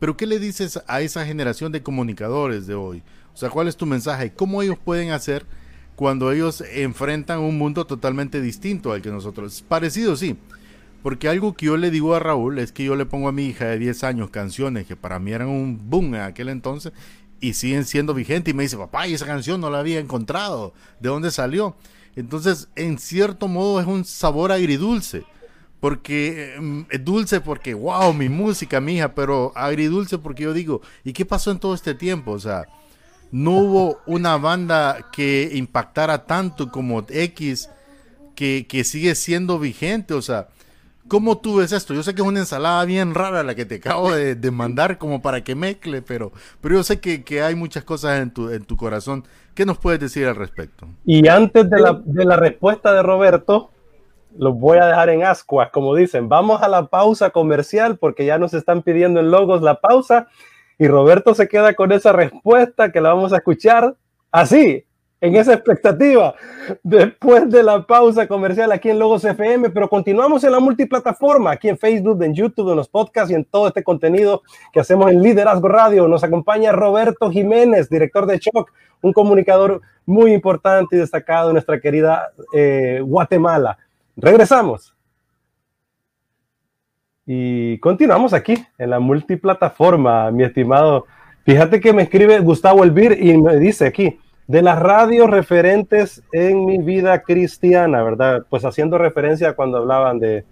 [0.00, 3.04] Pero ¿qué le dices a esa generación de comunicadores de hoy?
[3.34, 4.32] O sea, ¿cuál es tu mensaje?
[4.32, 5.46] ¿Cómo ellos pueden hacer
[5.96, 9.64] cuando ellos enfrentan un mundo totalmente distinto al que nosotros?
[9.66, 10.36] Parecido, sí.
[11.02, 13.46] Porque algo que yo le digo a Raúl es que yo le pongo a mi
[13.46, 16.92] hija de 10 años canciones que para mí eran un boom en aquel entonces
[17.40, 20.72] y siguen siendo vigentes y me dice, papá, y esa canción no la había encontrado,
[21.00, 21.76] ¿de dónde salió?
[22.14, 25.24] Entonces, en cierto modo es un sabor agridulce,
[25.80, 30.82] porque mm, es dulce porque, wow, mi música, mi hija, pero agridulce porque yo digo,
[31.02, 32.30] ¿y qué pasó en todo este tiempo?
[32.30, 32.68] O sea,
[33.32, 37.70] no hubo una banda que impactara tanto como X,
[38.36, 40.48] que, sigue siendo vigente, o sea,
[41.08, 41.94] ¿cómo tú ves esto?
[41.94, 45.22] Yo sé que es una ensalada bien rara la que te acabo de, mandar como
[45.22, 48.76] para que mezcle, pero, pero yo sé que, hay muchas cosas en tu, en tu
[48.76, 49.24] corazón.
[49.54, 50.86] ¿Qué nos puedes decir al respecto?
[51.06, 53.70] Y antes de la, de la respuesta de Roberto,
[54.36, 56.28] los voy a dejar en ascuas, como dicen.
[56.28, 60.28] Vamos a la pausa comercial porque ya nos están pidiendo en logos la pausa
[60.82, 63.94] y Roberto se queda con esa respuesta que la vamos a escuchar
[64.32, 64.84] así,
[65.20, 66.34] en esa expectativa,
[66.82, 71.68] después de la pausa comercial aquí en Logos FM, pero continuamos en la multiplataforma, aquí
[71.68, 74.42] en Facebook, en YouTube, en los podcasts y en todo este contenido
[74.72, 76.08] que hacemos en Liderazgo Radio.
[76.08, 81.80] Nos acompaña Roberto Jiménez, director de Shock, un comunicador muy importante y destacado en nuestra
[81.80, 83.78] querida eh, Guatemala.
[84.16, 84.96] Regresamos.
[87.34, 91.06] Y continuamos aquí en la multiplataforma, mi estimado.
[91.46, 96.66] Fíjate que me escribe Gustavo Elvir y me dice aquí, de las radios referentes en
[96.66, 98.44] mi vida cristiana, ¿verdad?
[98.50, 100.44] Pues haciendo referencia cuando hablaban de,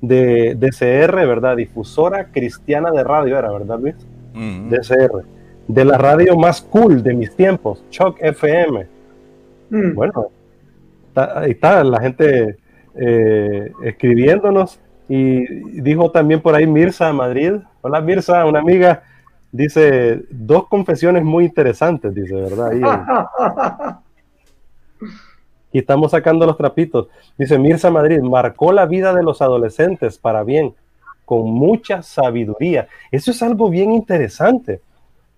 [0.00, 1.56] de DCR, ¿verdad?
[1.56, 3.94] Difusora cristiana de radio era, ¿verdad, Luis?
[4.34, 5.22] DCR.
[5.68, 8.88] De la radio más cool de mis tiempos, Choc FM.
[9.70, 9.94] Mm.
[9.94, 10.26] Bueno,
[11.14, 12.56] ahí está la gente
[12.96, 14.80] eh, escribiéndonos.
[15.14, 15.44] Y
[15.82, 17.56] dijo también por ahí Mirza Madrid.
[17.82, 19.02] Hola Mirza, una amiga.
[19.50, 22.72] Dice, dos confesiones muy interesantes, dice, ¿verdad?
[25.70, 27.08] y estamos sacando los trapitos.
[27.36, 30.74] Dice Mirza Madrid, marcó la vida de los adolescentes para bien,
[31.26, 32.88] con mucha sabiduría.
[33.10, 34.80] Eso es algo bien interesante.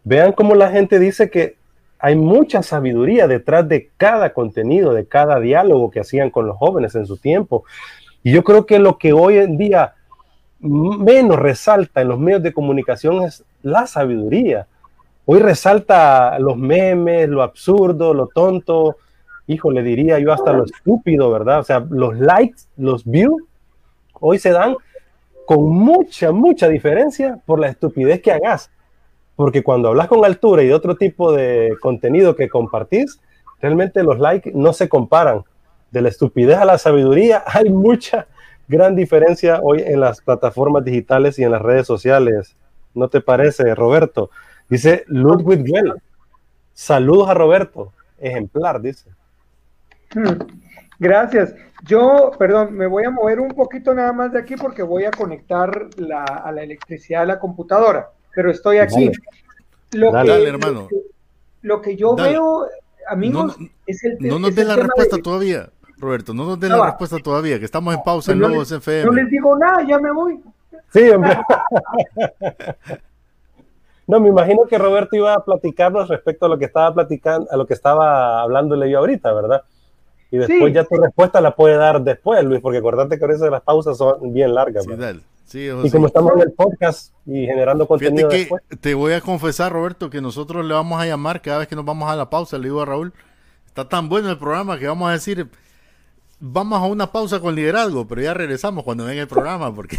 [0.04, 1.56] Vean cómo la gente dice que
[1.98, 6.94] hay mucha sabiduría detrás de cada contenido, de cada diálogo que hacían con los jóvenes
[6.94, 7.64] en su tiempo.
[8.24, 9.94] Y yo creo que lo que hoy en día
[10.58, 14.66] menos resalta en los medios de comunicación es la sabiduría.
[15.26, 18.96] Hoy resalta los memes, lo absurdo, lo tonto,
[19.46, 21.60] hijo, le diría yo hasta lo estúpido, ¿verdad?
[21.60, 23.42] O sea, los likes, los views,
[24.14, 24.74] hoy se dan
[25.46, 28.70] con mucha, mucha diferencia por la estupidez que hagas.
[29.36, 33.20] Porque cuando hablas con altura y de otro tipo de contenido que compartís,
[33.60, 35.44] realmente los likes no se comparan
[35.94, 38.26] de la estupidez a la sabiduría, hay mucha
[38.66, 42.56] gran diferencia hoy en las plataformas digitales y en las redes sociales.
[42.94, 44.30] ¿No te parece, Roberto?
[44.68, 45.94] Dice Ludwig Well.
[46.72, 47.92] Saludos a Roberto.
[48.18, 49.08] Ejemplar, dice.
[50.12, 50.42] Hmm.
[50.98, 51.54] Gracias.
[51.86, 55.10] Yo, perdón, me voy a mover un poquito nada más de aquí porque voy a
[55.10, 59.10] conectar a la electricidad de la computadora, pero estoy aquí.
[59.92, 60.88] Lo Dale, hermano.
[61.62, 62.66] Lo que yo veo,
[63.08, 65.68] amigos, es el No nos des la respuesta todavía.
[65.98, 69.04] Roberto, no nos den la respuesta todavía, que estamos en pausa en Lobos FM.
[69.04, 70.40] No les digo nada, ya me voy.
[70.92, 71.36] Sí, hombre.
[74.06, 77.56] no, me imagino que Roberto iba a platicarnos respecto a lo que estaba platicando, a
[77.56, 79.62] lo que estaba hablándole yo ahorita, ¿verdad?
[80.30, 83.50] Y después ya tu respuesta la puede dar después, Luis, porque acordate que a veces
[83.50, 84.84] las pausas son bien largas.
[85.44, 88.48] Sí, y como estamos en el podcast y generando contenido que
[88.80, 91.84] te voy a confesar, Roberto, que nosotros le vamos a llamar cada vez que nos
[91.84, 93.12] vamos a la pausa, le digo a Raúl,
[93.66, 95.48] está tan bueno el programa que vamos a decir,
[96.46, 99.96] vamos a una pausa con liderazgo, pero ya regresamos cuando venga el programa, porque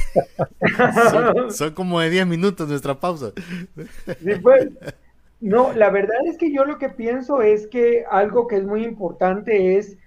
[1.50, 3.32] son, como de 10 minutos nuestra pausa.
[4.44, 4.70] Pues.
[5.42, 8.84] No, la verdad es que yo lo que pienso es que algo que es muy
[8.84, 9.98] importante es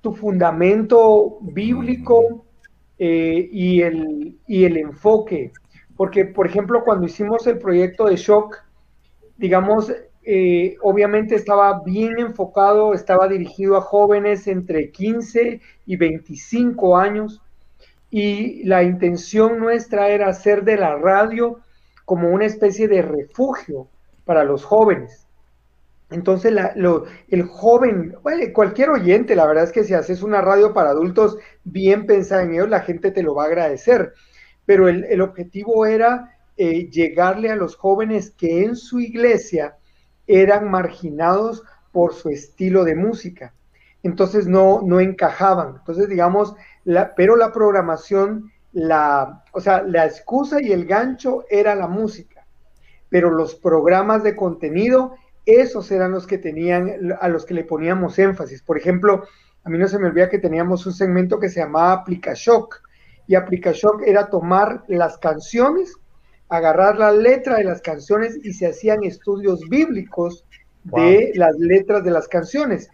[0.00, 2.44] tu fundamento bíblico
[2.98, 5.52] eh, y, el, y el enfoque.
[5.96, 8.56] Porque, por ejemplo, cuando hicimos el proyecto de Shock,
[9.36, 9.92] digamos,
[10.28, 17.40] eh, obviamente estaba bien enfocado, estaba dirigido a jóvenes entre 15 y 25 años
[18.10, 21.60] y la intención nuestra era hacer de la radio
[22.04, 23.86] como una especie de refugio
[24.24, 25.28] para los jóvenes.
[26.10, 26.52] Entonces,
[27.28, 28.16] el joven,
[28.52, 32.54] cualquier oyente, la verdad es que si haces una radio para adultos bien pensada en
[32.54, 34.12] ellos, la gente te lo va a agradecer.
[34.64, 39.76] Pero el, objetivo era eh, llegarle a los jóvenes que en su iglesia
[40.26, 41.62] eran marginados
[41.92, 43.54] por su estilo de música.
[44.02, 45.76] Entonces no, no encajaban.
[45.78, 51.74] Entonces, digamos, la, pero la programación, la, o sea, la excusa y el gancho era
[51.74, 52.46] la música.
[53.08, 55.14] Pero los programas de contenido
[55.46, 58.62] esos eran los que tenían, a los que le poníamos énfasis.
[58.62, 59.24] Por ejemplo,
[59.62, 62.82] a mí no se me olvida que teníamos un segmento que se llamaba AplicaShock,
[63.28, 65.96] y AplicaShock era tomar las canciones,
[66.48, 70.44] agarrar la letra de las canciones y se hacían estudios bíblicos
[70.84, 72.88] de las letras de las canciones.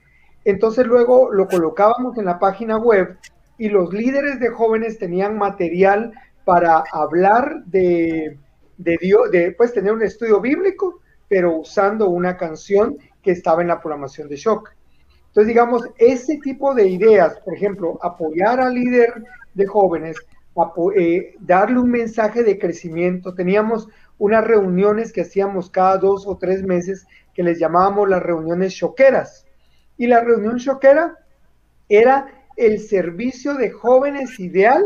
[0.44, 3.16] Entonces luego lo colocábamos en la página web
[3.58, 6.12] y los líderes de jóvenes tenían material
[6.44, 8.38] para hablar de,
[8.78, 11.00] de Dios, de pues tener un estudio bíblico
[11.32, 14.68] pero usando una canción que estaba en la programación de Shock.
[15.28, 19.14] Entonces, digamos, ese tipo de ideas, por ejemplo, apoyar al líder
[19.54, 20.18] de jóvenes,
[20.96, 23.34] eh, darle un mensaje de crecimiento.
[23.34, 23.88] Teníamos
[24.18, 29.46] unas reuniones que hacíamos cada dos o tres meses que les llamábamos las reuniones choqueras.
[29.96, 31.18] Y la reunión choquera
[31.88, 34.82] era el servicio de jóvenes ideal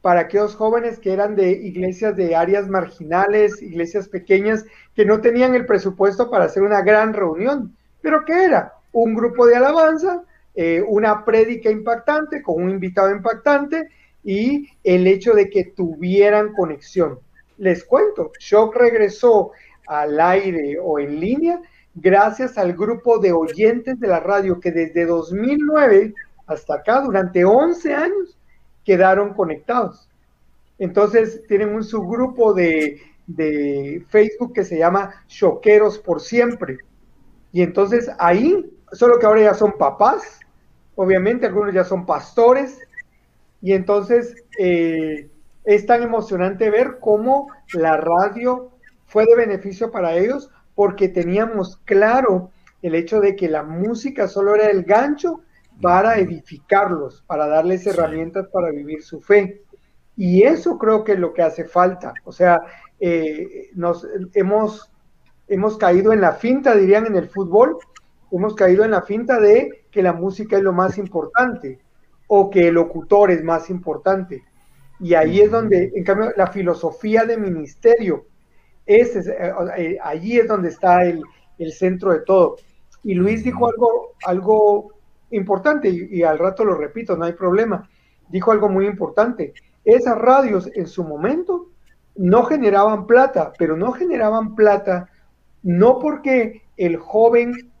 [0.00, 5.54] para aquellos jóvenes que eran de iglesias de áreas marginales, iglesias pequeñas, que no tenían
[5.54, 7.76] el presupuesto para hacer una gran reunión.
[8.00, 8.74] ¿Pero qué era?
[8.92, 10.22] Un grupo de alabanza,
[10.54, 13.88] eh, una prédica impactante con un invitado impactante
[14.24, 17.18] y el hecho de que tuvieran conexión.
[17.56, 19.52] Les cuento, Shock regresó
[19.86, 21.60] al aire o en línea
[21.94, 26.14] gracias al grupo de oyentes de la radio que desde 2009
[26.46, 28.38] hasta acá, durante 11 años,
[28.84, 30.08] quedaron conectados.
[30.78, 33.02] Entonces tienen un subgrupo de,
[34.08, 36.78] Facebook que se llama Choqueros por Siempre.
[37.52, 40.40] Y entonces ahí, solo que ahora ya son papás,
[40.94, 42.78] obviamente algunos ya son pastores,
[43.60, 45.30] y entonces eh,
[45.64, 48.70] es tan emocionante ver cómo la radio
[49.06, 52.50] fue de beneficio para ellos porque teníamos claro
[52.82, 55.40] el hecho de que la música solo era el gancho
[55.80, 59.62] para edificarlos, para darles herramientas para vivir su fe.
[60.16, 62.12] Y eso creo que es lo que hace falta.
[62.24, 62.60] O sea,
[63.00, 64.90] eh, nos hemos,
[65.48, 67.78] hemos caído en la finta, dirían en el fútbol,
[68.30, 71.80] hemos caído en la finta de que la música es lo más importante
[72.28, 74.44] o que el locutor es más importante.
[75.00, 78.26] Y ahí es donde, en cambio, la filosofía de ministerio,
[78.86, 81.22] ese es, eh, eh, allí es donde está el,
[81.58, 82.56] el centro de todo.
[83.02, 84.92] Y Luis dijo algo, algo
[85.30, 87.88] importante, y, al rato lo repito, no hay problema,
[88.28, 89.52] dijo algo muy importante.
[89.84, 91.68] Esas radios en su momento
[92.16, 95.08] no generaban plata, pero no generaban plata
[95.62, 97.72] no porque el joven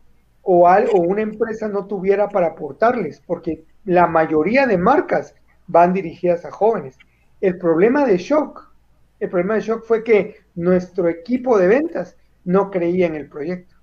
[0.42, 5.34] o, o una empresa no tuviera para aportarles, porque la mayoría de marcas
[5.66, 6.98] van dirigidas a jóvenes.
[7.40, 8.70] El problema de Shock,
[9.18, 13.74] el problema de Shock fue que nuestro equipo de ventas no creía en el proyecto.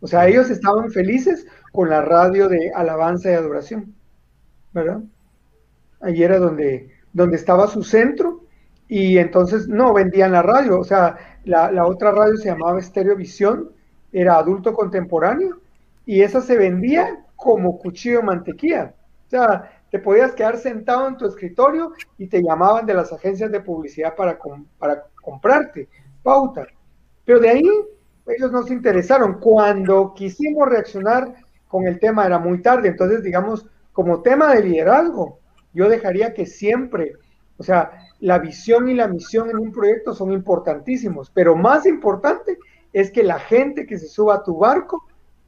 [0.00, 3.94] O sea, ellos estaban felices con la radio de alabanza y adoración,
[4.72, 5.02] ¿verdad?
[6.00, 8.44] Allí era donde, donde estaba su centro
[8.88, 13.70] y entonces no vendían la radio, o sea, la, otra radio se llamaba Estéreo Visión,
[14.12, 15.58] era adulto contemporáneo
[16.06, 18.94] y esa se vendía como cuchillo mantequilla.
[19.32, 23.60] Sea, te podías quedar sentado en tu escritorio y te llamaban de las agencias de
[23.60, 24.38] publicidad para,
[24.78, 25.88] para comprarte
[26.22, 26.66] pauta.
[27.24, 27.70] Pero de ahí
[28.26, 29.40] ellos no se interesaron.
[29.40, 31.34] Cuando quisimos reaccionar
[31.66, 35.38] con el tema era muy tarde, entonces digamos, como tema de liderazgo,
[35.72, 37.14] yo dejaría que siempre,
[37.56, 37.90] o sea,
[38.20, 42.58] la visión y la misión en un proyecto son importantísimos, pero más importante
[42.92, 45.02] es que la gente que se suba a tu barco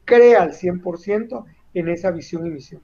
[0.06, 1.44] crea al 100%
[1.74, 2.80] en esa visión y misión.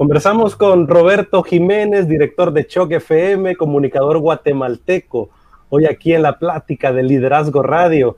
[0.00, 5.28] Conversamos con Roberto Jiménez, director de Choc FM, comunicador guatemalteco,
[5.68, 8.16] hoy aquí en la plática de Liderazgo Radio.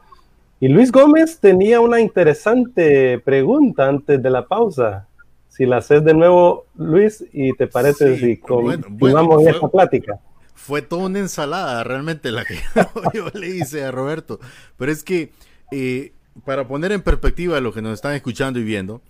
[0.60, 5.08] Y Luis Gómez tenía una interesante pregunta antes de la pausa.
[5.48, 10.20] Si la haces de nuevo, Luis, y te parece si continuamos en esta plática.
[10.54, 12.58] Fue toda una ensalada realmente la que
[13.12, 14.38] yo le hice a Roberto.
[14.76, 15.32] Pero es que,
[15.72, 16.12] eh,
[16.44, 19.02] para poner en perspectiva lo que nos están escuchando y viendo,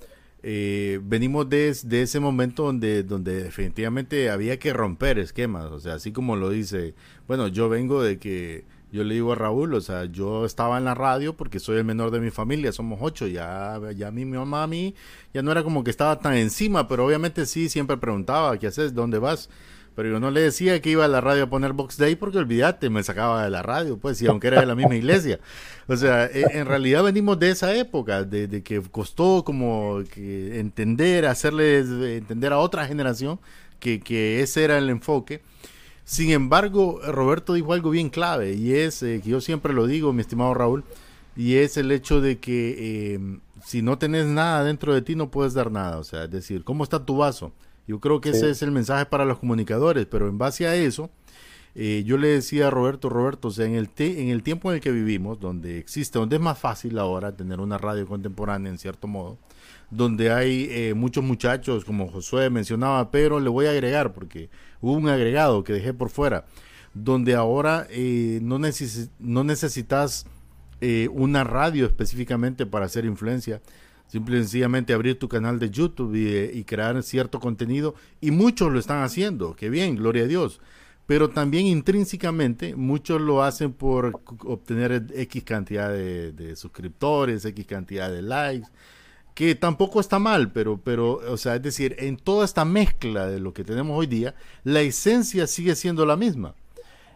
[0.43, 6.13] eh, venimos de, ese momento donde, donde definitivamente había que romper esquemas, o sea, así
[6.13, 6.95] como lo dice,
[7.29, 10.85] bueno, yo vengo de que yo le digo a Raúl, o sea, yo estaba en
[10.85, 14.37] la radio porque soy el menor de mi familia, somos ocho, ya, ya mi, mi
[14.37, 14.95] mamá a mí
[15.33, 18.95] ya no era como que estaba tan encima, pero obviamente sí, siempre preguntaba, ¿qué haces?
[18.95, 19.49] ¿Dónde vas?
[19.95, 22.39] Pero yo no le decía que iba a la radio a poner Box Day porque
[22.39, 25.41] olvídate, me sacaba de la radio, pues, y aunque era de la misma iglesia.
[25.87, 31.27] O sea, e, en realidad venimos de esa época, de, que costó como que entender,
[31.27, 33.41] hacerles entender a otra generación
[33.79, 35.43] que, que, ese era el enfoque.
[36.05, 40.13] Sin embargo, Roberto dijo algo bien clave, y es, eh, que yo siempre lo digo,
[40.13, 40.85] mi estimado Raúl,
[41.37, 45.31] y es el hecho de que eh, si no tenés nada dentro de ti, no
[45.31, 45.99] puedes dar nada.
[45.99, 47.53] O sea, es decir, ¿cómo está tu vaso?
[47.87, 51.11] Yo creo que ese es el mensaje para los comunicadores, pero en base a eso,
[51.75, 54.77] eh, yo le decía a Roberto, Roberto, o sea, en el, en el tiempo en
[54.77, 58.79] el que vivimos, donde existe, donde es más fácil ahora tener una radio contemporánea en
[58.79, 59.39] cierto modo,
[59.91, 64.93] donde hay eh, muchos muchachos, como Josué mencionaba, pero le voy a agregar, porque hubo
[64.93, 66.45] un agregado que dejé por fuera,
[66.93, 68.59] donde ahora eh, no,
[69.19, 70.27] no necesitas
[71.13, 73.63] una radio específicamente para hacer influencia,
[74.13, 77.95] Simple y sencillamente abrir tu canal de YouTube eh, y, crear cierto contenido.
[78.21, 79.57] Y muchos lo están haciendo.
[79.57, 80.61] Qué bien, gloria a Dios.
[81.07, 88.21] Pero también intrínsecamente muchos lo hacen por obtener X cantidad de, suscriptores, X cantidad de
[88.21, 88.69] likes
[89.35, 93.41] que tampoco está mal, pero, pero, o sea, es decir, en toda esta mezcla de
[93.41, 96.55] lo que tenemos hoy día, la esencia sigue siendo la misma.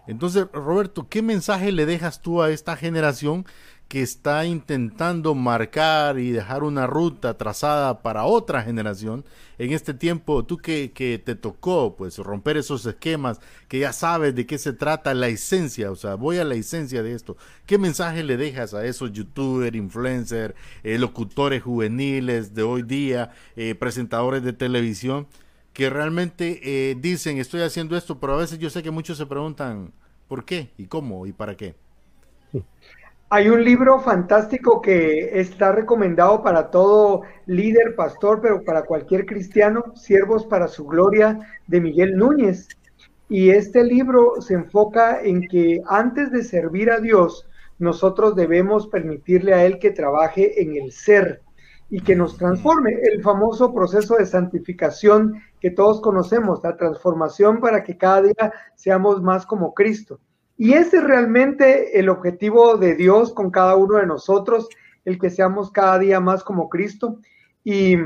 [0.06, 3.44] Entonces, Roberto, ¿qué mensaje le dejas tú a esta generación
[3.88, 9.24] que está intentando marcar y dejar una ruta trazada para otra generación.
[9.58, 14.34] En este tiempo, tú que, que, te tocó pues romper esos esquemas, que ya sabes
[14.34, 17.36] de qué se trata la esencia, o sea, voy a la esencia de esto.
[17.64, 23.76] ¿Qué mensaje le dejas a esos youtubers, influencers, eh, locutores juveniles de hoy día, eh,
[23.76, 25.28] presentadores de televisión,
[25.72, 29.26] que realmente eh, dicen estoy haciendo esto, pero a veces yo sé que muchos se
[29.26, 29.92] preguntan
[30.26, 30.70] ¿por qué?
[30.78, 31.26] ¿Y cómo?
[31.26, 31.76] ¿Y para qué?
[33.28, 39.82] Hay un libro fantástico que está recomendado para todo líder, pastor, pero para cualquier cristiano,
[39.96, 42.68] Siervos para su Gloria, de Miguel Núñez.
[43.28, 47.48] Y este libro se enfoca en que antes de servir a Dios,
[47.80, 51.42] nosotros debemos permitirle a Él que trabaje en el ser
[51.90, 52.92] y que nos transforme.
[53.02, 59.20] El famoso proceso de santificación que todos conocemos, la transformación para que cada día seamos
[59.20, 60.20] más como Cristo.
[60.56, 64.68] Y ese es realmente el objetivo de Dios con cada uno de nosotros,
[65.04, 67.18] el que seamos cada día más como Cristo.
[67.62, 67.96] Y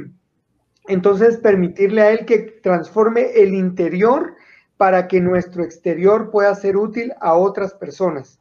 [0.88, 4.34] entonces permitirle a Él que transforme el interior
[4.76, 8.40] para que nuestro exterior pueda ser útil a otras personas.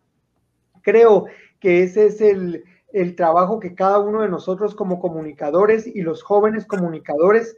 [0.81, 1.25] Creo
[1.59, 6.23] que ese es el, el trabajo que cada uno de nosotros como comunicadores y los
[6.23, 7.57] jóvenes comunicadores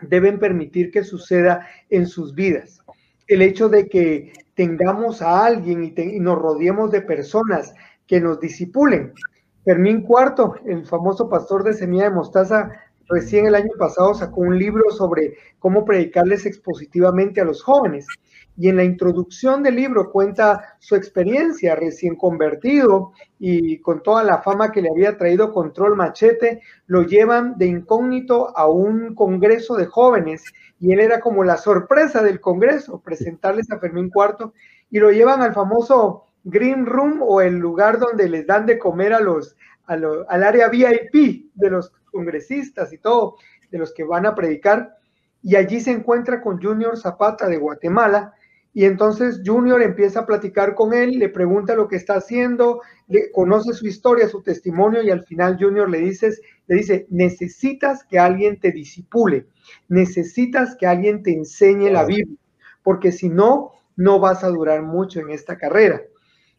[0.00, 2.80] deben permitir que suceda en sus vidas.
[3.28, 7.72] El hecho de que tengamos a alguien y, nos rodeemos de personas
[8.06, 9.14] que nos disipulen.
[9.64, 12.70] Fermín Cuarto, el famoso pastor de Semilla de Mostaza,
[13.08, 18.06] recién el año pasado sacó un libro sobre cómo predicarles expositivamente a los jóvenes.
[18.60, 24.42] Y en la introducción del libro cuenta su experiencia recién convertido y con toda la
[24.42, 29.86] fama que le había traído Control Machete, lo llevan de incógnito a un congreso de
[29.86, 30.44] jóvenes
[30.78, 34.52] y él era como la sorpresa del Congreso, presentarles a Fermín Cuarto,
[34.90, 39.14] y lo llevan al famoso Green Room o el lugar donde les dan de comer
[39.14, 43.36] a los, al área VIP de los congresistas y todo,
[43.70, 44.98] de los que van a predicar,
[45.42, 48.34] y allí se encuentra con Junior Zapata de Guatemala,
[48.72, 53.30] y entonces Junior empieza a platicar con él, le pregunta lo que está haciendo, le
[53.32, 58.18] conoce su historia, su testimonio, y al final Junior le, dices, le dice, necesitas que
[58.18, 59.46] alguien te disipule
[59.88, 62.36] necesitas que alguien te enseñe la Biblia,
[62.82, 66.00] porque si no, no vas a durar mucho en esta carrera.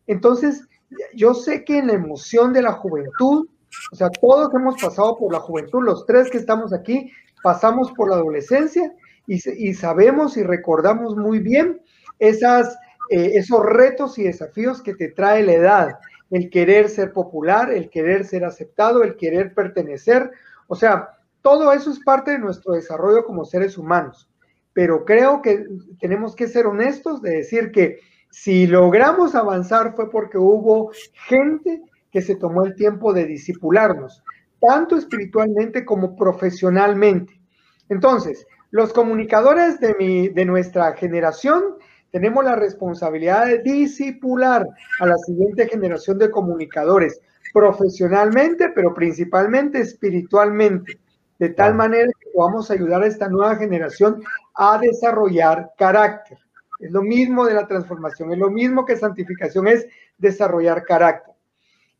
[0.07, 0.67] Entonces,
[1.15, 3.47] yo sé que en la emoción de la juventud,
[3.91, 8.09] o sea, todos hemos pasado por la juventud, los tres que estamos aquí, pasamos por
[8.09, 8.93] la adolescencia
[9.25, 11.81] y, sabemos y recordamos muy bien
[12.21, 12.77] esas,
[13.09, 15.99] eh, esos retos y desafíos que te trae la edad,
[16.29, 20.31] el querer ser popular, el querer ser aceptado, el querer pertenecer.
[20.67, 21.09] O sea,
[21.41, 24.29] todo eso es parte de nuestro desarrollo como seres humanos,
[24.71, 25.65] pero creo que
[25.99, 27.99] tenemos que ser honestos de decir que
[28.29, 30.91] si logramos avanzar fue porque hubo
[31.27, 34.23] gente que se tomó el tiempo de disipularnos,
[34.59, 37.41] tanto espiritualmente como profesionalmente.
[37.89, 41.77] Entonces, los comunicadores de, mi, de nuestra generación
[42.11, 44.67] tenemos la responsabilidad de disipular
[44.99, 47.19] a la siguiente generación de comunicadores
[47.53, 50.99] profesionalmente, pero principalmente espiritualmente,
[51.39, 54.21] de tal manera que podamos ayudar a esta nueva generación
[54.55, 56.37] a desarrollar carácter.
[56.79, 59.87] Es lo mismo de la transformación, es lo mismo que santificación, es
[60.17, 61.33] desarrollar carácter.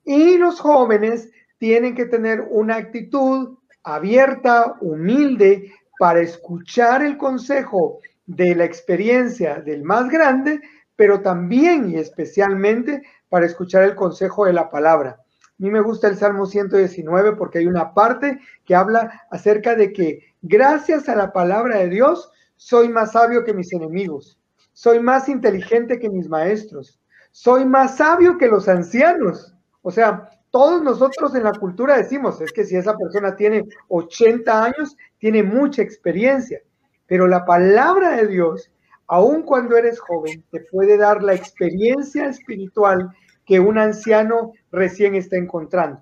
[0.04, 8.00] Y los jóvenes tienen que tener una actitud abierta, humilde, para escuchar el consejo
[8.36, 10.62] de la experiencia del más grande,
[10.96, 15.18] pero también y especialmente para escuchar el consejo de la palabra.
[15.20, 19.92] A mí me gusta el Salmo 119 porque hay una parte que habla acerca de
[19.92, 24.40] que gracias a la palabra de Dios soy más sabio que mis enemigos,
[24.72, 27.02] soy más inteligente que mis maestros,
[27.32, 29.54] soy más sabio que los ancianos.
[29.82, 34.64] O sea, todos nosotros en la cultura decimos, es que si esa persona tiene 80
[34.64, 36.62] años, tiene mucha experiencia,
[37.12, 38.72] pero la palabra de Dios,
[39.06, 43.10] aun cuando eres joven, te puede dar la experiencia espiritual
[43.46, 46.02] que un anciano recién está encontrando.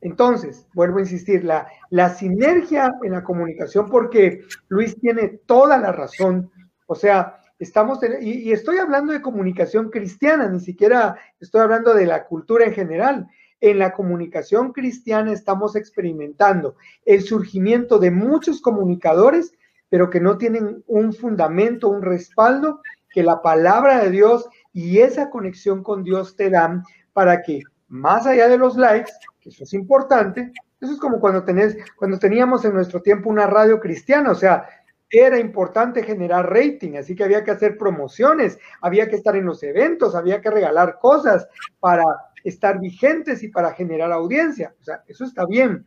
[0.00, 5.92] Entonces, vuelvo a insistir, la, la sinergia en la comunicación, porque Luis tiene toda la
[5.92, 6.50] razón,
[6.86, 12.06] o sea, estamos, y, y estoy hablando de comunicación cristiana, ni siquiera estoy hablando de
[12.06, 13.28] la cultura en general
[13.60, 19.52] en la comunicación cristiana estamos experimentando el surgimiento de muchos comunicadores,
[19.88, 22.80] pero que no tienen un fundamento, un respaldo
[23.10, 26.82] que la palabra de Dios y esa conexión con Dios te dan
[27.12, 29.10] para que más allá de los likes,
[29.44, 33.80] eso es importante, eso es como cuando tenés, cuando teníamos en nuestro tiempo una radio
[33.80, 34.68] cristiana, o sea,
[35.10, 39.62] era importante generar rating, así que había que hacer promociones, había que estar en los
[39.62, 41.48] eventos, había que regalar cosas
[41.80, 42.04] para
[42.44, 44.74] estar vigentes y para generar audiencia.
[44.78, 45.86] O sea, eso está bien,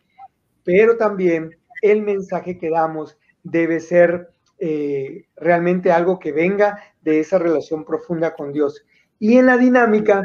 [0.64, 4.30] pero también el mensaje que damos debe ser
[4.60, 8.84] eh, realmente algo que venga de esa relación profunda con Dios.
[9.20, 10.22] Y en la dinámica,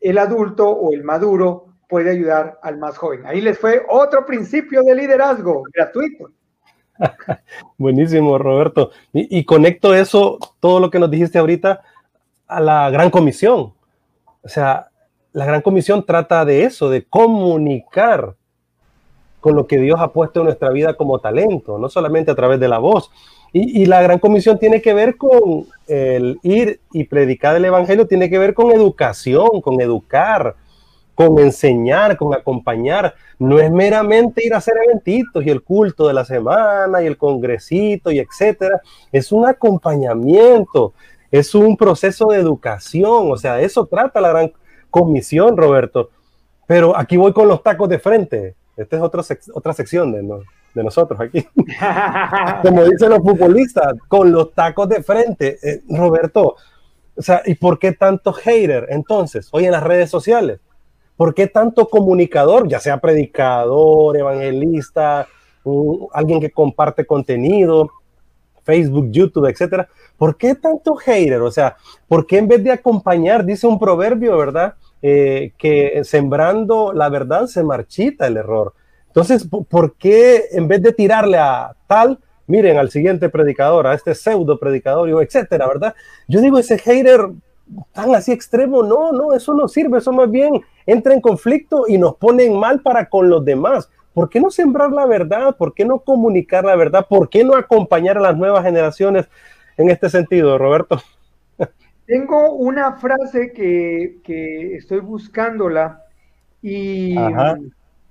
[0.00, 3.26] el adulto o el maduro puede ayudar al más joven.
[3.26, 6.30] Ahí les fue otro principio de liderazgo gratuito.
[7.78, 8.90] Buenísimo, Roberto.
[9.12, 11.80] Y, y, conecto eso, todo lo que nos dijiste ahorita,
[12.46, 13.72] a la gran comisión.
[14.42, 14.90] O sea,
[15.32, 18.34] la Gran Comisión trata de eso, de comunicar
[19.40, 22.60] con lo que Dios ha puesto en nuestra vida como talento, no solamente a través
[22.60, 23.10] de la voz.
[23.52, 28.30] Y, la Gran Comisión tiene que ver con el ir y predicar el Evangelio, tiene
[28.30, 30.54] que ver con educación, con educar,
[31.16, 33.14] con enseñar, con acompañar.
[33.40, 37.16] No es meramente ir a hacer eventitos y el culto de la semana y el
[37.16, 38.80] congresito y etcétera.
[39.10, 40.92] Es un acompañamiento,
[41.32, 43.32] es un proceso de educación.
[43.32, 44.52] O sea, eso trata la Gran
[44.90, 46.10] comisión, Roberto.
[46.68, 48.54] Pero aquí voy con los tacos de frente.
[48.80, 49.22] Esta es otra,
[49.54, 50.22] otra sección de,
[50.74, 51.46] de nosotros aquí.
[52.62, 55.58] Como dicen los futbolistas, con los tacos de frente.
[55.62, 56.56] Eh, Roberto,
[57.16, 60.60] o sea, ¿y por qué tanto hater entonces hoy en las redes sociales?
[61.16, 65.28] ¿Por qué tanto comunicador, ya sea predicador, evangelista,
[66.14, 67.90] alguien que comparte contenido,
[68.62, 69.86] Facebook, YouTube, etcétera?
[70.16, 71.42] ¿Por qué tanto hater?
[71.42, 71.76] O sea,
[72.08, 74.76] ¿por qué en vez de acompañar, dice un proverbio, ¿verdad?
[75.02, 78.74] Eh, que sembrando la verdad se marchita el error.
[79.06, 84.14] Entonces, ¿por qué en vez de tirarle a tal, miren al siguiente predicador, a este
[84.14, 85.94] pseudo predicador, etcétera, ¿verdad?
[86.28, 87.30] Yo digo, ese hater
[87.92, 91.96] tan así extremo, no, no, eso no sirve, eso más bien entra en conflicto y
[91.96, 93.88] nos ponen mal para con los demás.
[94.12, 95.56] ¿Por qué no sembrar la verdad?
[95.56, 97.06] ¿Por qué no comunicar la verdad?
[97.08, 99.28] ¿Por qué no acompañar a las nuevas generaciones
[99.76, 101.00] en este sentido, Roberto?
[102.10, 104.18] Tengo una frase que,
[104.76, 106.02] estoy buscándola
[106.60, 107.14] y,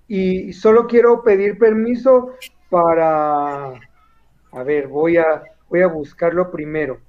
[0.07, 2.29] y solo quiero pedir permiso
[2.69, 3.73] para,
[4.53, 7.01] a ver, voy a, voy a buscarlo primero.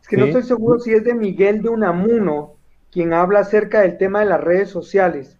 [0.00, 2.54] Es que no estoy seguro si es de Miguel de Unamuno,
[2.92, 5.36] quien habla acerca del tema de las redes sociales,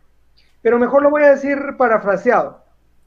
[0.63, 2.65] pero mejor lo voy a decir parafraseado.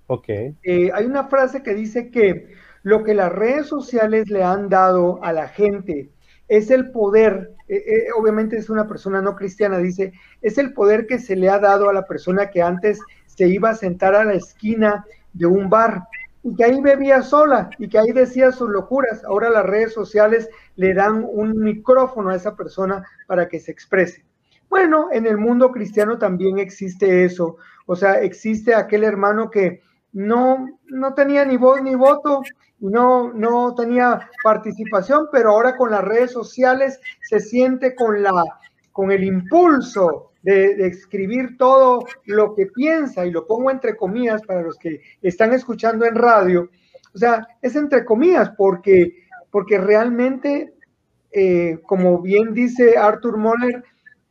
[0.08, 0.30] Ok.
[0.30, 5.22] Eh, hay una frase que dice que lo que las redes sociales le han dado
[5.26, 6.10] a la gente
[6.52, 11.08] es el poder, eh, eh, obviamente es una persona no cristiana, dice, es el poder
[11.08, 14.26] que se le ha dado a la persona que antes se iba a sentar a
[14.26, 16.04] la esquina de un bar
[16.44, 19.24] y que ahí bebía sola y que ahí decía sus locuras.
[19.24, 24.26] Ahora las redes sociales le dan un micrófono a esa persona para que se exprese.
[24.70, 27.56] Bueno, en el mundo cristiano también existe eso.
[27.86, 32.42] O sea, existe aquel hermano que no, no tenía ni voz ni voto,
[32.82, 38.44] no, no tenía participación, pero ahora con las redes sociales se siente con, la,
[38.92, 44.64] con el impulso de, escribir todo lo que piensa, y lo pongo entre comillas para
[44.64, 46.70] los que están escuchando en radio.
[47.14, 50.74] O sea, es entre comillas porque, porque realmente,
[51.32, 53.84] eh, como bien dice Arthur Moller,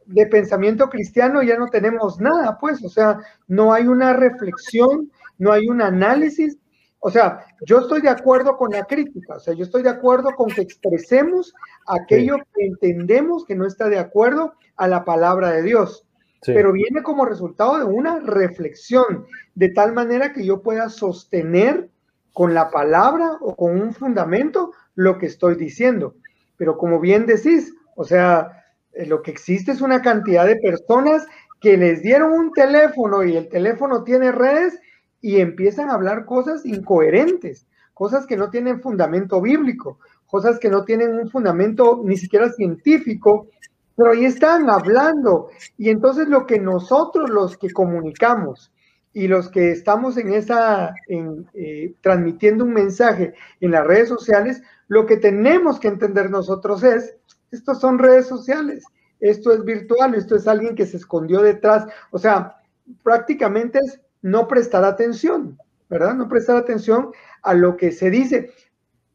[0.06, 5.52] de pensamiento cristiano ya no tenemos nada, pues, o sea, no hay una reflexión, no
[5.52, 6.58] hay un análisis.
[7.00, 10.30] O sea, yo estoy de acuerdo con la crítica, o sea, yo estoy de acuerdo
[10.36, 11.54] con que expresemos
[11.86, 16.06] aquello que entendemos que no está de acuerdo a la palabra de Dios.
[16.42, 16.52] Sí.
[16.54, 21.88] Pero viene como resultado de una reflexión, de tal manera que yo pueda sostener
[22.34, 26.16] con la palabra o con un fundamento lo que estoy diciendo.
[26.56, 31.26] Pero como bien decís, o sea, eh, lo que existe es una cantidad de personas
[31.60, 34.78] que les dieron un teléfono y el teléfono tiene redes
[35.20, 40.84] y empiezan a hablar cosas incoherentes, cosas que no tienen fundamento bíblico, cosas que no
[40.84, 43.48] tienen un fundamento ni siquiera científico,
[43.96, 45.48] pero ahí están hablando.
[45.76, 48.72] Y entonces lo que nosotros los que comunicamos
[49.12, 54.62] y los que estamos en esa, en, eh, transmitiendo un mensaje en las redes sociales,
[54.88, 57.16] lo que tenemos que entender nosotros es
[57.50, 58.84] estos son redes sociales,
[59.18, 61.86] esto es virtual, esto es alguien que se escondió detrás.
[62.10, 62.60] O sea,
[63.02, 65.58] prácticamente es no prestar atención,
[65.88, 66.14] ¿verdad?
[66.14, 67.10] No prestar atención
[67.42, 68.52] a lo que se dice.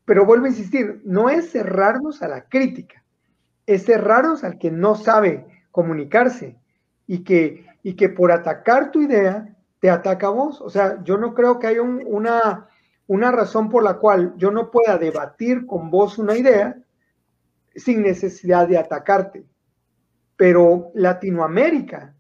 [0.06, 3.04] Pero vuelvo a insistir, no es cerrarnos a la crítica,
[3.66, 6.58] es cerrarnos al que no sabe comunicarse
[7.08, 10.62] y que, y que por atacar tu idea te ataca a vos.
[10.62, 12.68] O sea, yo no creo que haya un, una,
[13.08, 16.78] una razón por la cual yo no pueda debatir con vos una idea
[17.76, 19.46] sin necesidad de atacarte.
[20.38, 22.15] Pero Latinoamérica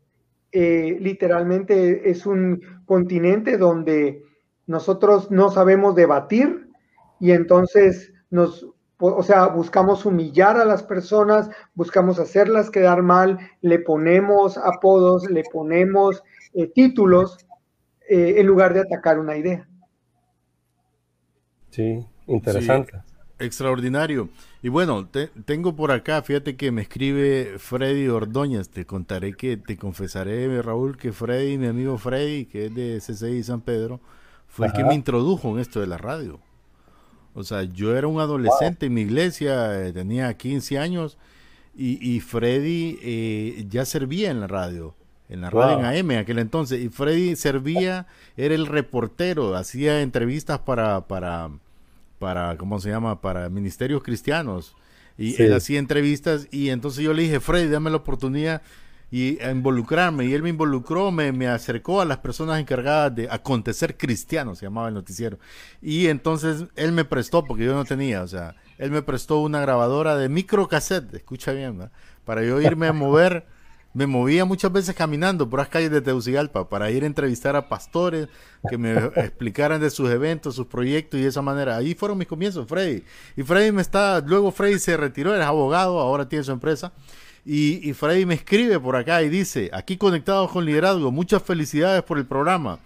[0.58, 4.24] eh, literalmente es un continente donde
[4.68, 6.70] nosotros no sabemos debatir
[7.20, 8.66] y entonces nos,
[9.00, 15.44] o sea, buscamos humillar a las personas, buscamos hacerlas quedar mal, le ponemos apodos, le
[15.52, 17.46] ponemos eh, títulos
[18.08, 19.68] eh, en lugar de atacar una idea.
[21.70, 22.94] Sí, interesante.
[23.38, 24.30] Extraordinario.
[24.64, 29.58] Y bueno, te, tengo por acá, fíjate que me escribe Freddy Ordóñez, te contaré que,
[29.58, 34.00] te confesaré, Raúl, que Freddy, mi amigo Freddy, que es de CCI San Pedro,
[34.48, 34.78] fue Ajá.
[34.78, 36.40] el que me introdujo en esto de la radio.
[37.34, 38.88] O sea, yo era un adolescente wow.
[38.88, 41.18] en mi iglesia, eh, tenía 15 años,
[41.76, 44.96] y, y Freddy eh, ya servía en la radio,
[45.28, 45.86] en la radio wow.
[45.86, 48.08] en AM en aquel entonces, y Freddy servía,
[48.38, 51.02] era el reportero, hacía entrevistas para...
[51.08, 51.52] para
[52.20, 53.22] para, ¿cómo se llama?
[53.22, 54.76] Para ministerios cristianos.
[55.18, 55.44] Y sí.
[55.44, 58.62] él hacía entrevistas y entonces yo le dije, Freddy, dame la oportunidad
[59.12, 60.26] y a involucrarme.
[60.26, 64.66] Y él me involucró, me, me acercó a las personas encargadas de acontecer cristiano, se
[64.66, 65.40] llamaba el noticiero.
[65.82, 69.62] Y entonces él me prestó, porque yo no tenía, o sea, él me prestó una
[69.62, 71.90] grabadora de microcassette, escucha bien, ¿no?
[72.26, 73.46] para yo irme a mover
[73.96, 77.70] me movía muchas veces caminando por las calles de Tegucigalpa para ir a entrevistar a
[77.70, 78.28] pastores
[78.70, 81.78] que me explicaran de sus eventos, sus proyectos y de esa manera.
[81.78, 83.06] Ahí fueron mis comienzos, Freddy.
[83.38, 86.92] Y Freddy me está, luego Freddy se retiró, era abogado, ahora tiene su empresa.
[87.46, 92.04] Y, y Freddy me escribe por acá y dice, aquí conectados con liderazgo, muchas felicidades
[92.04, 92.80] por el programa.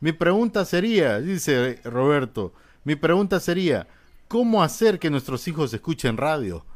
[0.00, 2.52] Mi pregunta sería, dice Roberto,
[2.82, 3.86] mi pregunta sería,
[4.26, 6.66] ¿cómo hacer que nuestros hijos escuchen radio?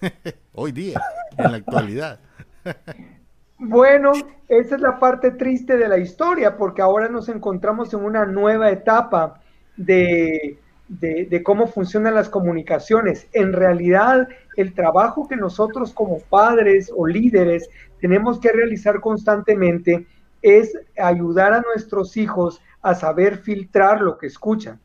[0.54, 1.00] Hoy día,
[1.38, 2.18] en la actualidad.
[3.64, 4.10] Bueno,
[4.48, 8.70] esa es la parte triste de la historia, porque ahora nos encontramos en una nueva
[8.70, 9.40] etapa
[9.76, 10.58] de,
[11.44, 13.28] cómo funcionan las comunicaciones.
[13.32, 20.06] En realidad, el trabajo que nosotros como padres o líderes tenemos que realizar constantemente
[20.42, 24.80] es ayudar a nuestros hijos a saber filtrar lo que escuchan.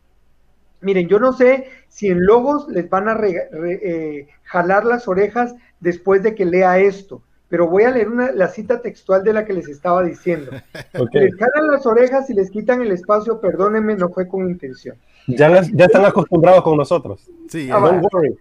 [0.82, 3.50] Miren, yo no sé si en Logos les van a re,
[3.82, 8.48] eh, jalar las orejas después de que lea esto pero voy a leer una, la
[8.50, 10.52] cita textual de la que les estaba diciendo.
[10.98, 11.26] Okay.
[11.26, 14.96] Les jalan las orejas y les quitan el espacio, perdónenme, no fue con intención.
[15.28, 17.30] Ya, las, ya están acostumbrados con nosotros.
[17.50, 18.36] Sí, ah, don't worry.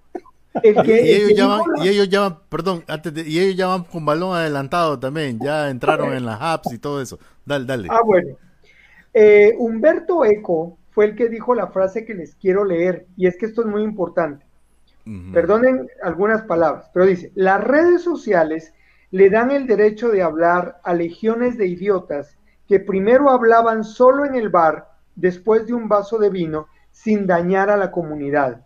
[0.63, 3.57] El que, y, ellos ya van, y ellos ya van, perdón, antes de, y ellos
[3.57, 7.19] ya van con balón adelantado también, ya entraron en las apps y todo eso.
[7.45, 7.89] Dale, dale.
[7.91, 8.37] Ah, bueno.
[9.13, 13.37] Eh, Humberto Eco fue el que dijo la frase que les quiero leer, y es
[13.37, 14.47] que esto es muy importante.
[15.05, 15.33] Uh -huh.
[15.33, 18.73] Perdonen algunas palabras, pero dice, las redes sociales
[19.11, 22.37] le dan el derecho de hablar a legiones de idiotas
[22.67, 27.71] que primero hablaban solo en el bar después de un vaso de vino sin dañar
[27.71, 28.65] a la comunidad.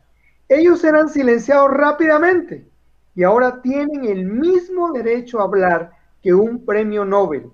[0.48, 2.66] Ellos eran silenciados rápidamente
[3.14, 5.90] y ahora tienen el mismo derecho a hablar
[6.22, 7.50] que un premio Nobel.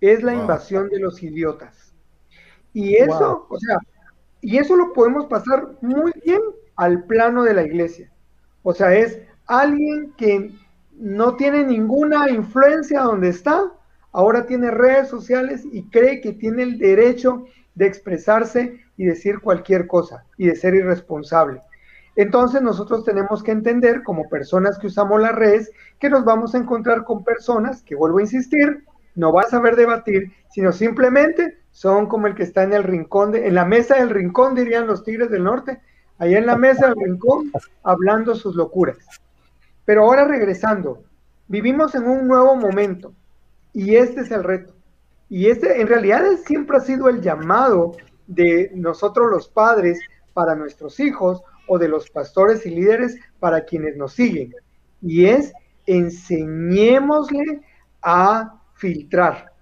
[0.00, 1.94] Es la invasión de los idiotas.
[2.72, 3.78] Y eso, o sea,
[4.40, 6.40] y eso lo podemos pasar muy bien
[6.76, 8.10] al plano de la iglesia.
[8.62, 10.50] O sea, es alguien que
[11.02, 13.72] no tiene ninguna influencia donde está,
[14.12, 17.44] ahora tiene redes sociales y cree que tiene el derecho
[17.74, 21.60] de expresarse y decir cualquier cosa y de ser irresponsable.
[22.14, 26.58] Entonces nosotros tenemos que entender como personas que usamos las redes que nos vamos a
[26.58, 28.84] encontrar con personas que, vuelvo a insistir,
[29.16, 33.32] no van a saber debatir, sino simplemente son como el que está en el rincón,
[33.32, 35.80] de, en la mesa del rincón, dirían los tigres del norte,
[36.18, 37.50] ahí en la mesa del rincón,
[37.82, 38.98] hablando sus locuras.
[39.92, 41.04] Pero ahora regresando,
[41.48, 43.12] vivimos en un nuevo momento
[43.74, 44.74] y este es el reto.
[45.28, 47.92] Y este en realidad siempre ha sido el llamado
[48.26, 50.00] de nosotros los padres
[50.32, 54.54] para nuestros hijos o de los pastores y líderes para quienes nos siguen.
[55.02, 55.52] Y es
[55.84, 57.60] enseñémosle
[58.00, 59.52] a filtrar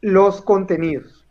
[0.00, 1.26] los contenidos.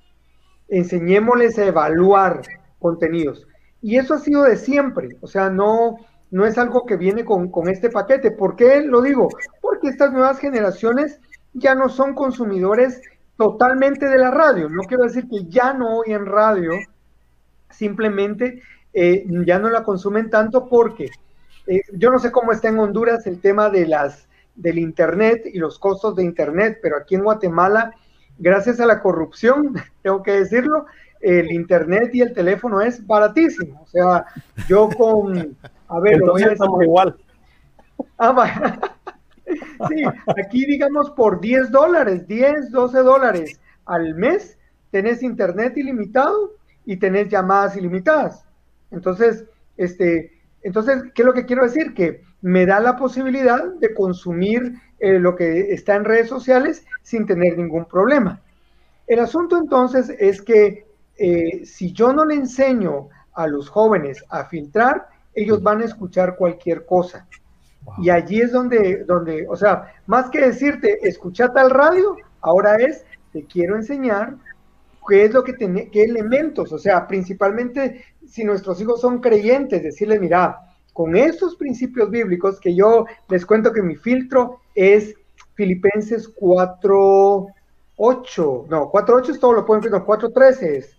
[0.68, 2.42] Enseñémosles a evaluar
[2.80, 3.48] contenidos.
[3.82, 5.16] Y eso ha sido de siempre.
[5.22, 6.00] O sea, no,
[6.32, 8.32] no es algo que viene con, este paquete.
[8.32, 9.30] ¿Por qué lo digo?
[9.62, 11.20] Porque estas nuevas generaciones
[11.54, 13.02] ya no son consumidores
[13.38, 14.70] totalmente de la radio.
[14.70, 16.72] No quiero decir que ya no oyen radio,
[17.70, 18.62] simplemente
[18.94, 21.10] eh, ya no la consumen tanto porque
[21.68, 25.58] eh, yo no sé cómo está en Honduras el tema de las del internet y
[25.58, 27.94] los costos de internet, pero aquí en Guatemala,
[28.38, 30.86] gracias a la corrupción, tengo que decirlo,
[31.22, 33.82] el internet y el teléfono es baratísimo.
[33.82, 34.26] O sea,
[34.68, 35.58] yo con
[35.90, 37.16] a ver, Entonces estamos igual.
[38.18, 38.80] Ah,
[39.90, 40.04] sí,
[40.38, 44.58] aquí digamos por 10 dólares, 10, 12 dólares al mes,
[44.90, 46.54] tenés internet ilimitado
[46.86, 48.46] y tenés llamadas ilimitadas.
[48.92, 49.44] Entonces,
[49.76, 50.32] este,
[50.62, 51.94] entonces, ¿qué es lo que quiero decir?
[51.94, 57.26] Que me da la posibilidad de consumir eh, lo que está en redes sociales sin
[57.26, 58.42] tener ningún problema.
[59.08, 60.86] El asunto entonces es que
[61.18, 65.08] eh, si yo no le enseño a los jóvenes a filtrar,
[65.42, 67.28] ellos van a escuchar cualquier cosa.
[67.98, 73.06] Y allí es donde, donde, o sea, más que decirte, escucha tal radio, ahora es,
[73.32, 74.36] te quiero enseñar
[75.08, 79.82] qué es lo que tiene, qué elementos, o sea, principalmente si nuestros hijos son creyentes,
[79.82, 80.60] decirle, mira,
[80.94, 85.16] con estos principios bíblicos que yo les cuento que mi filtro es
[85.56, 87.48] Filipenses 4,
[87.96, 90.99] 8, no, 4, 8 es todo lo pueden, no, 4, 13 es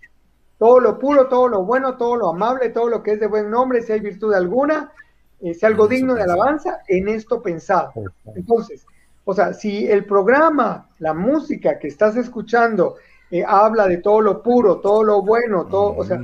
[0.60, 3.50] todo lo puro, todo lo bueno, todo lo amable, todo lo que es de buen
[3.50, 4.92] nombre, si hay virtud alguna,
[5.40, 7.94] eh, si algo digno de alabanza, en esto pensado.
[8.34, 8.84] Entonces,
[9.24, 12.96] o sea, si el programa, la música que estás escuchando,
[13.30, 16.20] eh, habla de todo lo puro, todo lo bueno, todo, o sea,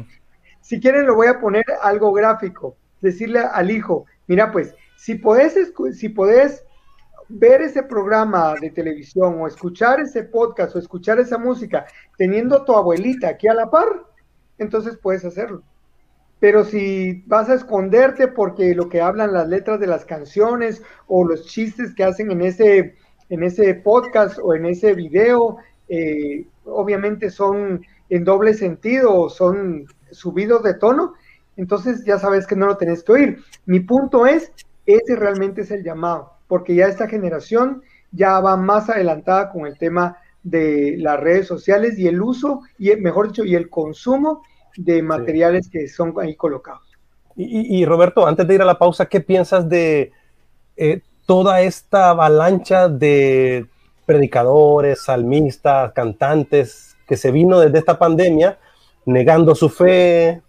[0.61, 5.73] si quieren lo voy a poner algo gráfico, decirle al hijo, mira pues, si podés,
[5.95, 6.63] si podés
[7.31, 11.87] ver ese programa de televisión o escuchar ese podcast o escuchar esa música
[12.19, 14.05] teniendo tu abuelita aquí a la par,
[14.59, 15.63] entonces puedes hacerlo.
[16.39, 21.27] Pero si vas a esconderte porque lo que hablan las letras de las canciones o
[21.27, 22.95] los chistes que hacen en ese,
[23.31, 25.57] en ese podcast o en ese video,
[25.89, 31.15] eh, obviamente son en doble sentido, son subidos de tono,
[31.57, 33.39] entonces ya sabes que no lo tenés que oír.
[33.65, 34.53] Mi punto es,
[34.85, 37.83] ese realmente es el llamado, porque ya esta generación
[38.13, 42.95] ya va más adelantada con el tema de las redes sociales y el uso, y
[42.97, 44.43] mejor dicho, y el consumo
[44.77, 46.83] de materiales que son ahí colocados.
[47.39, 50.11] Y, Roberto, antes de ir a la pausa, ¿qué piensas de
[50.77, 53.67] eh, toda esta avalancha de
[54.07, 58.59] predicadores, salmistas, cantantes que se vino desde esta pandemia
[59.05, 60.41] negando su fe,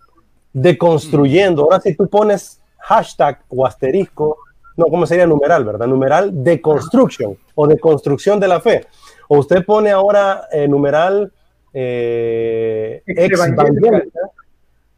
[0.53, 1.63] deconstruyendo?
[1.63, 4.37] Ahora si tú pones hashtag o asterisco,
[4.77, 5.87] no, ¿cómo sería numeral, verdad?
[5.87, 8.85] Numeral deconstruction o deconstrucción de la fe
[9.27, 11.31] o usted pone ahora eh, numeral
[11.73, 13.03] eh,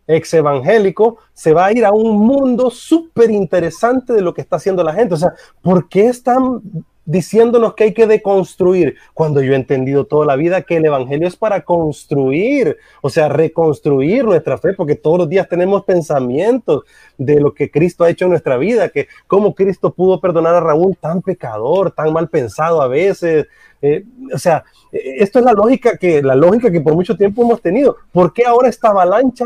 [0.07, 4.55] ex, evangélico, se va a ir a un mundo súper interesante de lo que está
[4.55, 5.13] haciendo la gente.
[5.13, 6.61] O sea, ¿por qué están
[7.09, 11.27] diciéndonos que hay que deconstruir, cuando yo he entendido toda la vida que el Evangelio
[11.27, 16.83] es para construir, o sea, reconstruir nuestra fe, porque todos los días tenemos pensamientos
[17.17, 20.59] de lo que Cristo ha hecho en nuestra vida, que cómo Cristo pudo perdonar a
[20.59, 23.47] Raúl tan pecador, tan mal pensado a veces.
[23.81, 27.59] Eh, o sea, esto es la lógica que, la lógica que por mucho tiempo hemos
[27.59, 27.97] tenido.
[28.11, 29.45] ¿Por qué ahora esta avalancha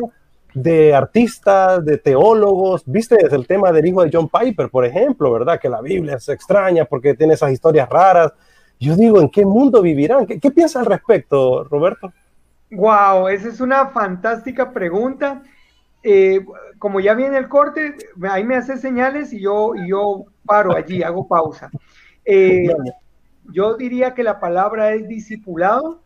[0.53, 2.83] de artistas, de teólogos.
[2.85, 5.59] Viste el tema del hijo de John Piper, por ejemplo, ¿verdad?
[5.59, 8.33] Que la Biblia es extraña porque tiene esas historias raras.
[8.79, 10.25] Yo digo, ¿en qué mundo vivirán?
[10.25, 12.11] ¿Qué, qué piensas al respecto, Roberto?
[12.71, 15.43] Wow, esa es una fantástica pregunta.
[16.03, 16.45] Eh,
[16.79, 17.95] como ya viene el corte,
[18.29, 21.69] ahí me hace señales y yo, y yo paro allí, hago pausa.
[22.25, 22.67] Eh,
[23.51, 26.01] yo diría que la palabra es discipulado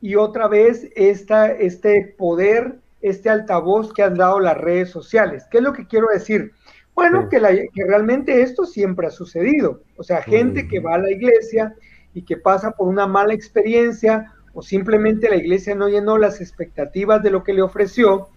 [0.00, 5.46] y otra vez esta, este poder, este altavoz que han dado las redes sociales.
[5.50, 6.52] ¿Qué es lo que quiero decir?
[6.94, 9.82] Bueno, que, que realmente esto siempre ha sucedido.
[9.96, 11.74] O sea, gente que va a la iglesia
[12.14, 17.22] y que pasa por una mala experiencia o simplemente la iglesia no llenó las expectativas
[17.22, 18.28] de lo que le ofreció,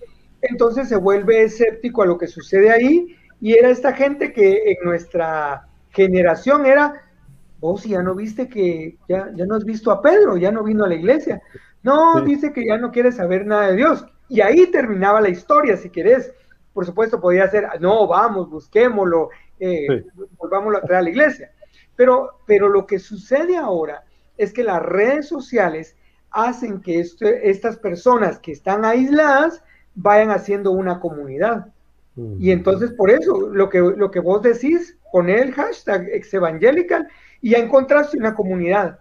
[0.41, 4.77] entonces se vuelve escéptico a lo que sucede ahí y era esta gente que en
[4.85, 7.03] nuestra generación era,
[7.59, 10.85] vos ya no viste que, ya, ya no has visto a Pedro, ya no vino
[10.85, 11.41] a la iglesia.
[11.83, 14.05] No, dice que ya no quiere saber nada de Dios.
[14.29, 16.31] Y ahí terminaba la historia, si querés.
[16.73, 20.05] Por supuesto, podía ser, no, vamos, busquémoslo, eh,
[20.37, 21.51] volvámoslo a traer a la iglesia.
[21.95, 24.03] Pero, pero lo que sucede ahora
[24.37, 25.95] es que las redes sociales
[26.31, 29.63] hacen que estas personas que están aisladas
[29.95, 31.67] vayan haciendo una comunidad.
[32.39, 37.07] Y entonces por eso lo que, lo que vos decís, poner el hashtag exevangelical
[37.41, 38.99] y ya encontraste una comunidad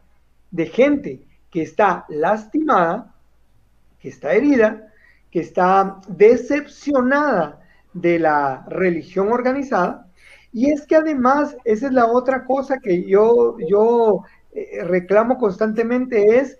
[0.51, 3.14] de gente que está lastimada,
[4.01, 4.93] que está herida,
[5.35, 7.61] que está decepcionada
[7.93, 10.07] de la religión organizada.
[10.53, 14.22] Y es que además, esa es la otra cosa que yo, yo
[14.53, 16.57] eh, reclamo constantemente, es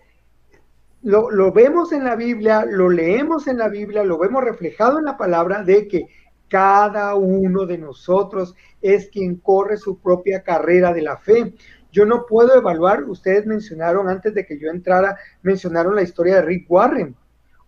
[1.02, 5.16] lo, vemos en la Biblia, lo leemos en la Biblia, lo vemos reflejado en la
[5.16, 6.08] palabra de que
[6.48, 11.54] cada uno de nosotros es quien corre su propia carrera de la fe.
[11.92, 16.42] Yo no puedo evaluar, ustedes mencionaron antes de que yo entrara, mencionaron la historia de
[16.42, 17.14] Rick Warren.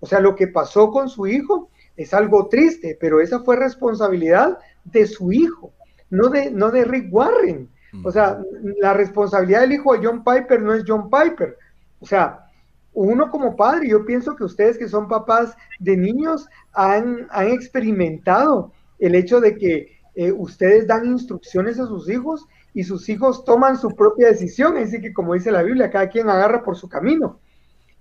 [0.01, 4.59] O sea, lo que pasó con su hijo es algo triste, pero esa fue responsabilidad
[4.85, 5.73] de su hijo,
[6.11, 7.69] no de, no de Rick Warren.
[8.05, 8.39] O sea,
[8.79, 11.57] la responsabilidad del hijo de John Piper no es John Piper.
[12.01, 12.47] O sea,
[12.93, 18.73] uno como padre, yo pienso que ustedes que son papás de niños han, han experimentado
[18.99, 23.79] el hecho de que eh, ustedes dan instrucciones a sus hijos y sus hijos toman
[23.79, 27.39] su propia decisión, así que como dice la Biblia, cada quien agarra por su camino.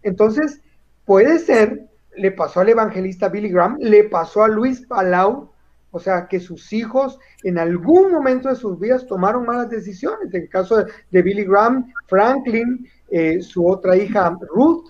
[0.02, 0.62] Entonces,
[1.06, 5.52] puede ser, le pasó al evangelista Billy Graham, le pasó a Luis Palau,
[5.92, 10.34] o sea, que sus hijos en algún momento de sus vidas tomaron malas decisiones.
[10.34, 14.88] En el caso de Billy Graham, Franklin, eh, su otra hija Ruth,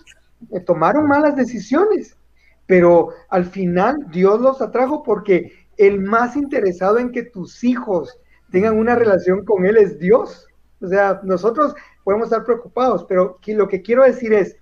[0.52, 2.18] eh, tomaron malas decisiones,
[2.66, 8.18] pero al final Dios los atrajo porque el más interesado en que tus hijos
[8.52, 10.48] tengan una relación con Él es Dios.
[10.82, 14.58] O sea, nosotros podemos estar preocupados, pero lo que quiero decir es,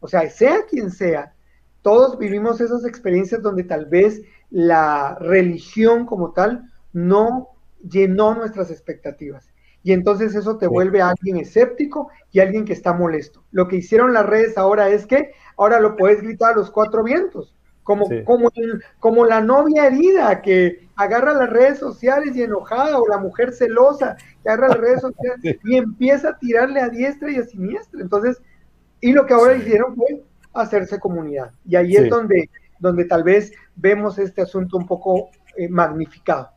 [0.00, 1.34] o sea, sea quien sea,
[1.82, 7.48] todos vivimos esas experiencias donde tal vez la religión como tal no
[7.82, 9.48] llenó nuestras expectativas
[9.82, 13.42] y entonces eso te vuelve a alguien escéptico y alguien que está molesto.
[13.52, 17.02] Lo que hicieron las redes ahora es que ahora lo puedes gritar a los cuatro
[17.02, 18.50] vientos, como, como,
[18.98, 24.16] como la novia herida que agarra las redes sociales y enojada, o la mujer celosa
[24.42, 28.02] que agarra las redes sociales y empieza a tirarle a diestra y a siniestra.
[28.02, 28.42] Entonces,
[29.00, 30.22] y lo que ahora hicieron fue
[30.52, 31.50] hacerse comunidad.
[31.66, 36.50] Y ahí es donde, donde tal vez vemos este asunto un poco eh, magnificado.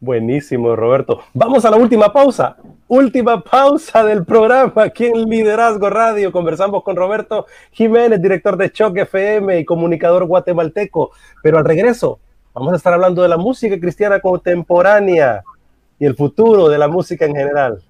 [0.00, 1.20] Buenísimo, Roberto.
[1.32, 2.56] Vamos a la última pausa.
[2.88, 6.32] Última pausa del programa aquí en Liderazgo Radio.
[6.32, 11.12] Conversamos con Roberto Jiménez, director de Choc FM y comunicador guatemalteco.
[11.40, 12.18] Pero al regreso,
[12.52, 15.44] vamos a estar hablando de la música cristiana contemporánea
[16.00, 17.80] y el futuro de la música en general.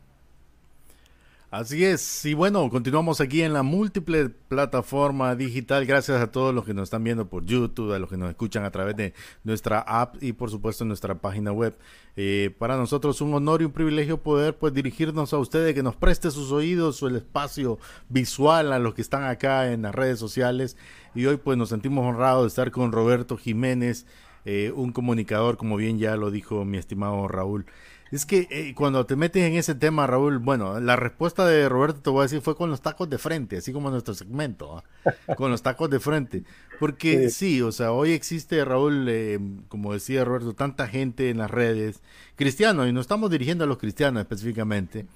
[1.52, 5.84] Así es, y bueno, continuamos aquí en la múltiple plataforma digital.
[5.84, 8.64] Gracias a todos los que nos están viendo por YouTube, a los que nos escuchan
[8.64, 9.12] a través de
[9.44, 11.76] nuestra app y por supuesto nuestra página web.
[12.16, 15.94] Eh, para nosotros un honor y un privilegio poder pues dirigirnos a ustedes, que nos
[15.94, 17.78] preste sus oídos, el espacio
[18.08, 20.78] visual a los que están acá en las redes sociales.
[21.14, 24.06] Y hoy pues nos sentimos honrados de estar con Roberto Jiménez,
[24.46, 27.66] eh, un comunicador, como bien ya lo dijo mi estimado Raúl.
[28.12, 32.02] Es que eh, cuando te metes en ese tema, Raúl, bueno, la respuesta de Roberto,
[32.02, 35.34] te voy a decir, fue con los tacos de frente, así como nuestro segmento, ¿ah?
[35.34, 36.44] con los tacos de frente.
[36.78, 37.62] Porque sí.
[37.62, 42.02] o sea, hoy existe, Raúl, eh, como decía Roberto, tanta gente en las redes,
[42.36, 45.06] cristianos, y nos estamos dirigiendo a los cristianos específicamente,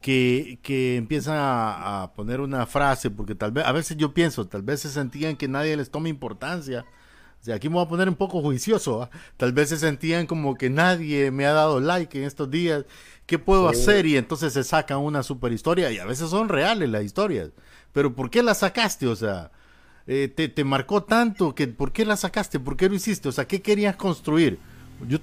[0.00, 4.46] que, que empiezan a, a poner una frase, porque tal vez, a veces yo pienso,
[4.46, 6.84] tal vez se sentían que nadie les toma importancia
[7.50, 9.02] aquí me voy a poner un poco juicioso.
[9.02, 9.10] ¿ah?
[9.36, 12.84] Tal vez se sentían como que nadie me ha dado like en estos días.
[13.26, 14.06] ¿Qué puedo hacer?
[14.06, 15.90] Y entonces se sacan una super historia.
[15.90, 17.50] Y a veces son reales las historias.
[17.92, 19.06] Pero ¿por qué la sacaste?
[19.06, 19.50] O sea,
[20.06, 22.60] eh, te, te, marcó tanto que ¿por qué la sacaste?
[22.60, 23.28] ¿Por qué lo hiciste?
[23.28, 24.58] O sea, ¿qué querías construir?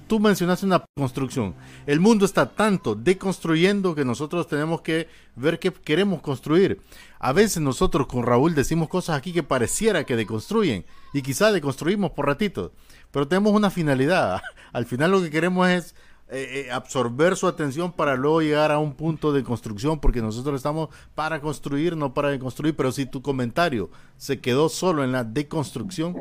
[0.06, 1.54] Tú mencionaste una construcción.
[1.86, 6.80] El mundo está tanto deconstruyendo que nosotros tenemos que ver qué queremos construir.
[7.18, 12.10] A veces nosotros con Raúl decimos cosas aquí que pareciera que deconstruyen y quizá deconstruimos
[12.12, 12.72] por ratitos,
[13.10, 14.40] pero tenemos una finalidad.
[14.72, 15.94] Al final lo que queremos es
[16.32, 20.56] eh, eh, absorber su atención para luego llegar a un punto de construcción, porque nosotros
[20.56, 25.24] estamos para construir, no para deconstruir, pero si tu comentario se quedó solo en la
[25.24, 26.14] deconstrucción,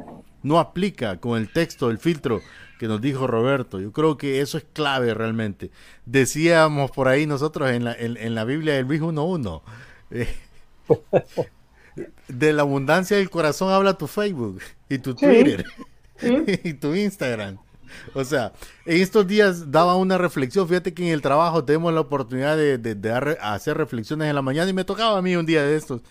[0.44, 2.42] no aplica con el texto, el filtro
[2.80, 3.80] que nos dijo Roberto.
[3.80, 5.72] Yo creo que eso es clave realmente.
[6.06, 9.62] Decíamos por ahí nosotros en la, en, la Biblia del Luis 1.1,
[10.12, 10.36] eh,
[12.28, 15.66] de la abundancia del corazón habla tu Facebook y tu Twitter
[16.64, 17.58] y tu Instagram.
[18.14, 18.54] O sea,
[18.86, 20.68] en estos días daba una reflexión.
[20.68, 24.74] Fíjate que en el trabajo tenemos la oportunidad de, hacer reflexiones en la mañana y
[24.74, 26.02] me tocaba a mí un día de estos.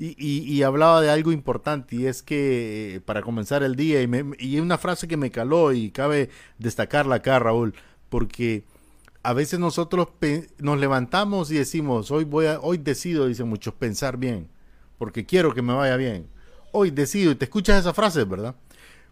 [0.00, 4.60] Y, hablaba de algo importante y es que eh, para comenzar el día y, y
[4.60, 7.74] una frase que me caló y cabe destacarla acá, Raúl,
[8.08, 8.62] porque
[9.22, 10.08] a veces nosotros
[10.58, 14.48] nos levantamos y decimos, hoy voy a, hoy decido, dicen muchos, pensar bien,
[14.98, 16.28] porque quiero que me vaya bien.
[16.72, 18.54] Hoy decido, y te escuchas esa frase, ¿verdad?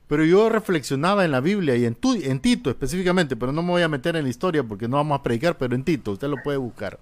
[0.06, 3.82] Pero yo reflexionaba en la Biblia y en, en Tito específicamente, pero no me voy
[3.82, 6.36] a meter en la historia porque no vamos a predicar, pero en Tito, usted lo
[6.44, 6.98] puede buscar.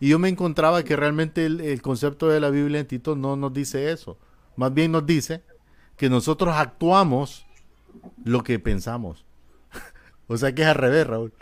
[0.00, 3.52] Y yo me encontraba que realmente el, concepto de la Biblia en Tito no nos
[3.52, 4.18] dice eso.
[4.56, 5.42] Más bien nos dice
[5.96, 7.46] que nosotros actuamos
[8.24, 9.26] lo que pensamos.
[10.26, 11.34] o sea que es al revés, Raúl.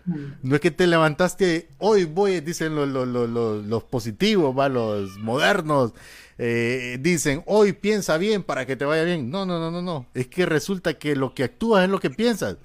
[0.42, 4.68] No es que te levantaste, hoy voy, dicen los, los positivos, ¿va?
[4.68, 5.94] los modernos,
[6.36, 9.30] eh, dicen, hoy piensa bien para que te vaya bien.
[9.30, 10.06] No, no, no, no, no.
[10.14, 12.56] Es que resulta que lo que actúas es lo que piensas.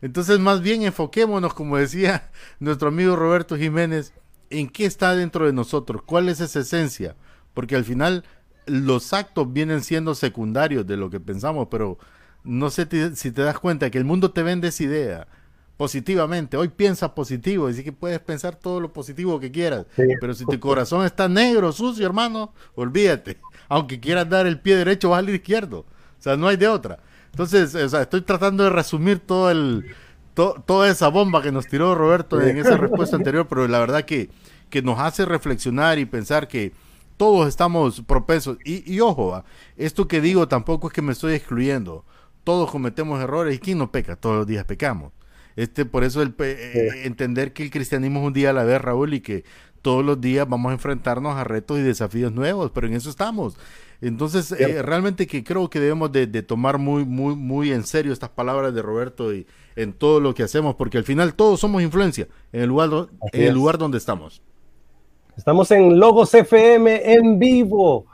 [0.00, 4.14] Entonces, más bien enfoquémonos, como decía nuestro amigo Roberto Jiménez,
[4.52, 7.16] en qué está dentro de nosotros, cuál es esa esencia.
[7.54, 8.24] Porque al final
[8.66, 11.98] los actos vienen siendo secundarios de lo que pensamos, pero
[12.44, 15.28] no sé si te das cuenta que el mundo te vende esa idea
[15.76, 16.56] positivamente.
[16.56, 19.86] Hoy piensa positivo, así que puedes pensar todo lo positivo que quieras.
[19.96, 23.38] Pero si tu corazón está negro, sucio, hermano, olvídate.
[23.68, 25.80] Aunque quieras dar el pie derecho, vas al izquierdo.
[25.80, 27.00] O sea, no hay de otra.
[27.30, 29.86] Entonces, o sea, estoy tratando de resumir todo el,
[30.34, 34.30] toda esa bomba que nos tiró Roberto en esa respuesta anterior, pero la verdad que,
[34.70, 36.72] que nos hace reflexionar y pensar que
[37.16, 38.58] todos estamos propensos.
[38.64, 39.44] Y, y ojo,
[39.76, 42.04] esto que digo tampoco es que me estoy excluyendo.
[42.44, 44.16] Todos cometemos errores y ¿quién no peca?
[44.16, 45.12] Todos los días pecamos.
[45.56, 48.80] Este, por eso el, eh, entender que el cristianismo es un día a la vez,
[48.80, 49.44] Raúl, y que
[49.82, 53.56] todos los días vamos a enfrentarnos a retos y desafíos nuevos, pero en eso estamos.
[54.00, 58.30] Entonces, eh, realmente que creo que debemos de, tomar muy, muy, muy en serio estas
[58.30, 62.26] palabras de Roberto y en todo lo que hacemos, porque al final todos somos influencia
[62.52, 62.90] en el lugar,
[63.32, 64.42] en el lugar donde estamos.
[65.36, 68.06] Estamos en Logos FM en vivo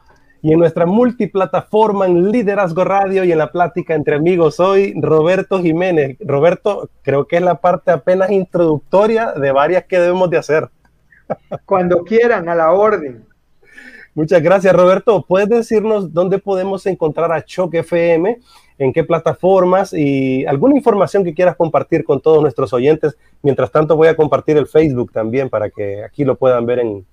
[0.42, 4.56] y en nuestra multiplataforma en Liderazgo Radio y en la plática entre amigos.
[4.56, 6.16] Soy Roberto Jiménez.
[6.20, 10.68] Roberto, creo que es la parte apenas introductoria de varias que debemos de hacer.
[11.64, 13.24] Cuando quieran, a la orden.
[14.14, 15.24] Muchas gracias, Roberto.
[15.26, 18.40] ¿Puedes decirnos dónde podemos encontrar a Choc FM?
[18.78, 19.92] ¿En qué plataformas?
[19.92, 23.16] Y alguna información que quieras compartir con todos nuestros oyentes.
[23.42, 27.06] Mientras tanto, voy a compartir el Facebook también para que aquí lo puedan ver en,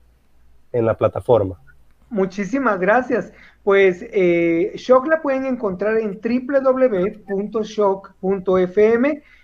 [0.71, 1.59] en la plataforma.
[2.09, 3.33] Muchísimas gracias.
[3.63, 7.23] Pues eh, Shock la pueden encontrar en www.shock.fm.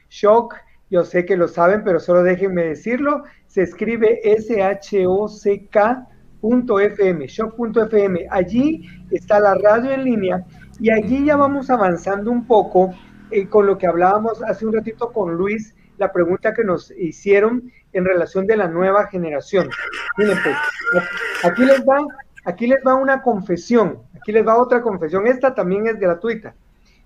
[0.10, 0.56] Shock,
[0.90, 3.24] yo sé que lo saben, pero solo déjenme decirlo.
[3.52, 4.88] Se escribe S-H-O-C-K.fm,
[7.28, 8.28] shock.fm.
[8.30, 10.46] Allí está la radio en línea
[10.80, 12.94] y allí ya vamos avanzando un poco
[13.30, 17.70] eh, con lo que hablábamos hace un ratito con Luis, la pregunta que nos hicieron
[17.92, 19.70] en relación de la nueva generación.
[20.18, 20.56] Miren, pues,
[21.44, 22.00] aquí les va
[22.44, 25.28] Aquí les va una confesión, aquí les va otra confesión.
[25.28, 26.56] Esta también es gratuita.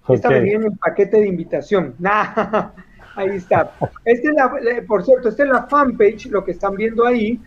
[0.08, 1.96] Esta me viene en el paquete de invitación.
[3.16, 3.72] ahí está.
[4.04, 4.52] Este es la,
[4.88, 7.40] por cierto, esta es la fanpage, lo que están viendo ahí.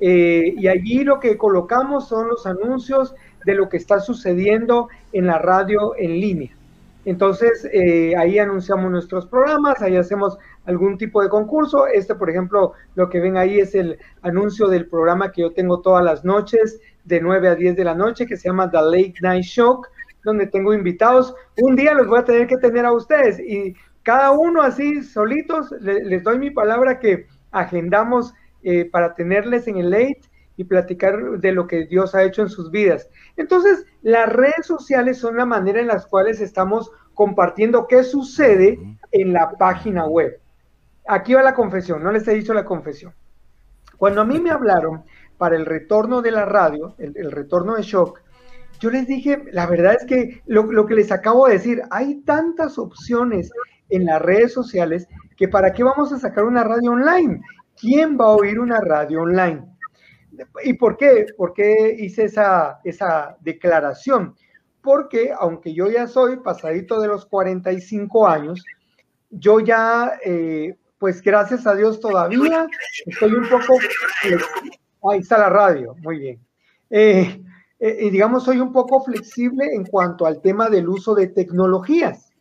[0.00, 3.14] Eh, y allí lo que colocamos son los anuncios
[3.44, 6.50] de lo que está sucediendo en la radio en línea.
[7.06, 11.86] Entonces, eh, ahí anunciamos nuestros programas, ahí hacemos algún tipo de concurso.
[11.86, 15.80] Este, por ejemplo, lo que ven ahí es el anuncio del programa que yo tengo
[15.80, 19.14] todas las noches de 9 a 10 de la noche que se llama The Late
[19.22, 19.88] Night Shock,
[20.24, 21.32] donde tengo invitados.
[21.58, 23.76] Un día los voy a tener que tener a ustedes y
[24.06, 28.32] cada uno así solitos, les doy mi palabra que agendamos
[28.62, 30.20] eh, para tenerles en el late
[30.56, 33.10] y platicar de lo que Dios ha hecho en sus vidas.
[33.36, 38.78] Entonces, las redes sociales son la manera en las cuales estamos compartiendo qué sucede
[39.10, 40.38] en la página web.
[41.08, 43.12] Aquí va la confesión, no les he dicho la confesión.
[43.96, 45.02] Cuando a mí me hablaron
[45.36, 48.22] para el retorno de la radio, el, retorno de shock,
[48.80, 52.78] yo les dije, la verdad es que lo, que les acabo de decir, hay tantas
[52.78, 53.50] opciones
[53.88, 55.06] en las redes sociales
[55.36, 57.40] que para qué vamos a sacar una radio online.
[57.78, 59.64] ¿Quién va a oír una radio online?
[60.64, 61.26] ¿Y por qué?
[61.36, 64.34] ¿Por qué hice esa, esa declaración?
[64.82, 68.64] Porque aunque yo ya soy pasadito de los 45 años,
[69.30, 72.66] yo ya eh, pues gracias a Dios todavía
[73.06, 73.78] estoy un poco...
[75.08, 76.40] Ahí está la radio, muy bien.
[76.90, 77.40] Eh,
[77.78, 82.32] eh, digamos, soy un poco flexible en cuanto al tema del uso de tecnologías.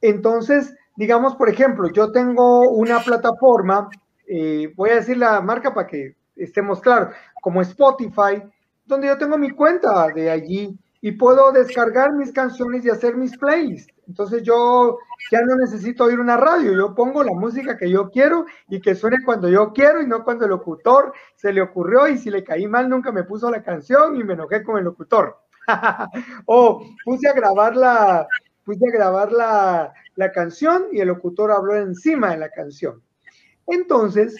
[0.00, 3.88] Entonces, digamos, por ejemplo, yo tengo una plataforma,
[4.26, 8.42] eh, voy a decir la marca para que estemos claros, como Spotify,
[8.84, 13.38] donde yo tengo mi cuenta de allí y puedo descargar mis canciones y hacer mis
[13.38, 13.94] playlists.
[14.08, 14.98] Entonces yo
[15.30, 18.96] ya no necesito oír una radio, yo pongo la música que yo quiero y que
[18.96, 22.42] suene cuando yo quiero y no cuando el locutor se le ocurrió y si le
[22.42, 25.38] caí mal nunca me puso la canción y me enojé con el locutor.
[26.46, 28.26] o puse a grabar la,
[28.64, 33.00] puse a grabar la, la, canción y el locutor habló encima de la canción.
[33.68, 34.34] Entonces,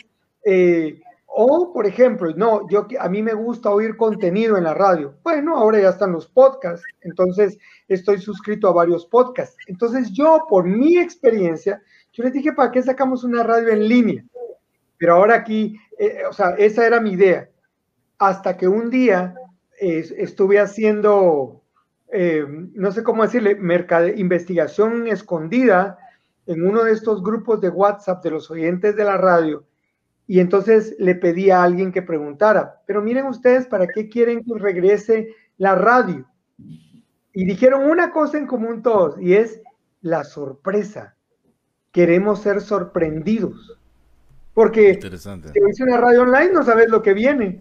[0.45, 1.01] eh,
[1.39, 5.19] o, por ejemplo, no, yo a mí me gusta oír contenido en la radio.
[5.23, 7.59] Bueno, ahora ya están los podcasts, entonces
[7.89, 9.55] estoy suscrito a varios podcasts.
[9.67, 11.83] Entonces yo, por mi experiencia,
[12.15, 14.25] yo les dije, ¿para qué sacamos una radio en línea?
[14.97, 17.51] Pero ahora aquí, eh, o sea, esa era mi idea.
[18.17, 19.35] Hasta que un día
[19.79, 21.61] estuve haciendo,
[22.13, 23.59] eh, no sé cómo decirle,
[24.17, 25.99] investigación escondida
[26.47, 29.66] en uno de estos grupos de WhatsApp de los oyentes de la radio
[30.27, 34.59] y entonces le pedí a alguien que preguntara, pero miren ustedes, ¿para qué quieren que
[34.59, 36.27] regrese la radio?
[37.33, 39.61] Y dijeron una cosa en común todos, y es
[40.01, 41.15] la sorpresa.
[41.93, 43.79] Queremos ser sorprendidos.
[44.53, 47.61] Porque si dice una radio online, no sabes lo que viene.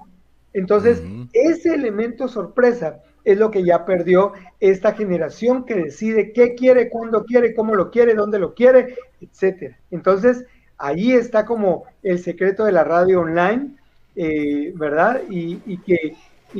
[0.53, 1.03] Entonces,
[1.33, 7.25] ese elemento sorpresa es lo que ya perdió esta generación que decide qué quiere, cuándo
[7.25, 9.77] quiere, cómo lo quiere, dónde lo quiere, etcétera.
[9.91, 10.45] Entonces,
[10.77, 13.75] Ahí está como el secreto de la radio online,
[14.15, 15.21] eh, ¿verdad?
[15.29, 16.15] Y, que,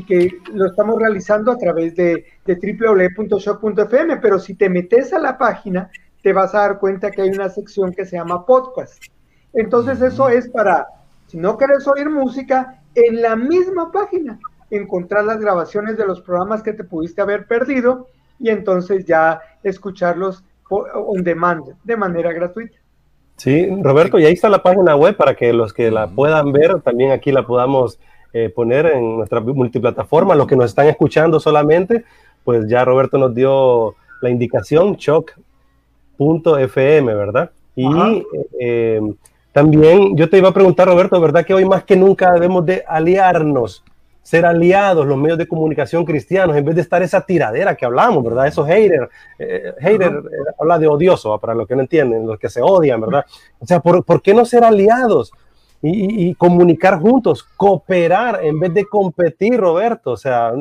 [0.07, 5.37] que lo estamos realizando a través de, de www.shock.fm, pero si te metes a la
[5.37, 5.89] página,
[6.21, 9.03] te vas a dar cuenta que hay una sección que se llama podcast.
[9.53, 10.87] Entonces eso es para,
[11.27, 14.39] si no quieres oír música, en la misma página
[14.69, 18.09] encontrar las grabaciones de los programas que te pudiste haber perdido
[18.39, 22.77] y entonces ya escucharlos on demand de manera gratuita.
[23.37, 26.81] Sí, Roberto, y ahí está la página web para que los que la puedan ver,
[26.81, 27.99] también aquí la podamos
[28.33, 30.35] eh, poner en nuestra multiplataforma.
[30.35, 32.05] Los que nos están escuchando solamente,
[32.43, 35.43] pues ya Roberto nos dio la indicación, choc.fm,
[37.13, 37.51] ¿verdad?
[37.75, 37.87] Y
[38.59, 39.01] eh,
[39.51, 42.83] también yo te iba a preguntar, Roberto, ¿verdad que hoy más que nunca debemos de
[42.87, 43.83] aliarnos
[44.25, 48.23] ser aliados los medios de comunicación cristianos en vez de estar esa tiradera que hablamos,
[48.23, 48.47] ¿verdad?
[48.47, 49.07] Esos haters,
[49.37, 53.01] eh, hater eh, habla de odioso, para los que no entienden, los que se odian,
[53.01, 53.23] ¿verdad?
[53.59, 55.31] O sea, ¿por, qué no ser aliados
[55.79, 60.13] y, comunicar juntos, cooperar en vez de competir, Roberto?
[60.13, 60.53] O sea,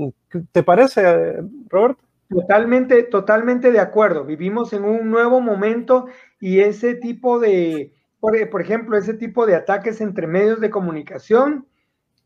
[0.53, 1.39] ¿te parece,
[1.71, 2.03] Roberto?
[2.29, 4.27] Totalmente, totalmente de acuerdo.
[4.27, 6.05] Vivimos en un nuevo momento
[6.39, 11.65] y ese tipo de, por, por ejemplo, ese tipo de ataques entre medios de comunicación,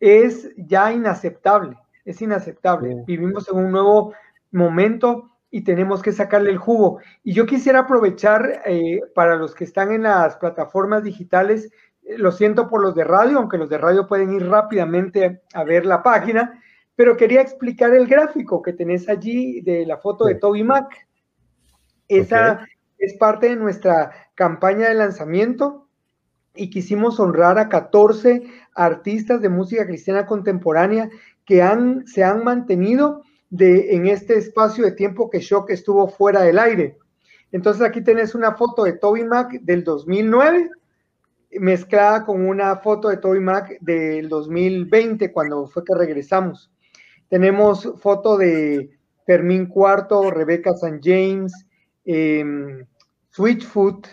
[0.01, 3.03] es ya inaceptable, es inaceptable.
[3.07, 4.15] Vivimos en un nuevo
[4.51, 7.01] momento y tenemos que sacarle el jugo.
[7.23, 11.71] Y yo quisiera aprovechar eh, para los que están en las plataformas digitales,
[12.03, 15.65] eh, lo siento por los de radio, aunque los de radio pueden ir rápidamente a
[15.65, 16.63] ver la página,
[16.95, 21.07] pero quería explicar el gráfico que tenés allí de la foto de Toby Mac.
[22.09, 22.67] Esa
[22.99, 25.88] es parte de nuestra campaña de lanzamiento
[26.59, 28.43] y quisimos honrar a 14
[28.75, 31.09] artistas de música cristiana contemporánea
[31.45, 36.43] que han, se han mantenido de, en este espacio de tiempo que Shock estuvo fuera
[36.43, 36.99] del aire.
[37.53, 40.71] Entonces aquí tenés una foto de Toby Mac del 2009
[41.61, 46.71] mezclada con una foto de Toby Mac del 2020 cuando fue que regresamos.
[47.29, 48.91] Tenemos foto de
[49.27, 51.01] Fermín Cuarto, Rebeca St.
[51.03, 51.53] James,
[52.05, 52.45] eh,
[53.31, 54.07] Switchfoot,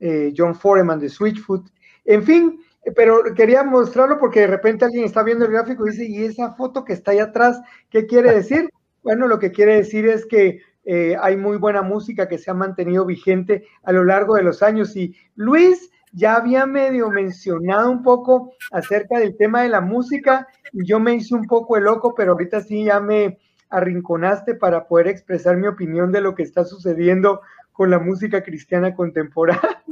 [0.00, 1.68] eh, John Foreman de Switchfoot,
[2.08, 2.58] en fin,
[2.96, 6.54] pero quería mostrarlo porque de repente alguien está viendo el gráfico y dice, ¿y esa
[6.54, 8.70] foto que está ahí atrás, qué quiere decir?
[9.02, 12.54] Bueno, lo que quiere decir es que eh, hay muy buena música que se ha
[12.54, 14.96] mantenido vigente a lo largo de los años.
[14.96, 20.86] Y Luis ya había medio mencionado un poco acerca del tema de la música y
[20.86, 23.38] yo me hice un poco el loco, pero ahorita sí ya me
[23.68, 28.94] arrinconaste para poder expresar mi opinión de lo que está sucediendo con la música cristiana
[28.94, 29.82] contemporánea.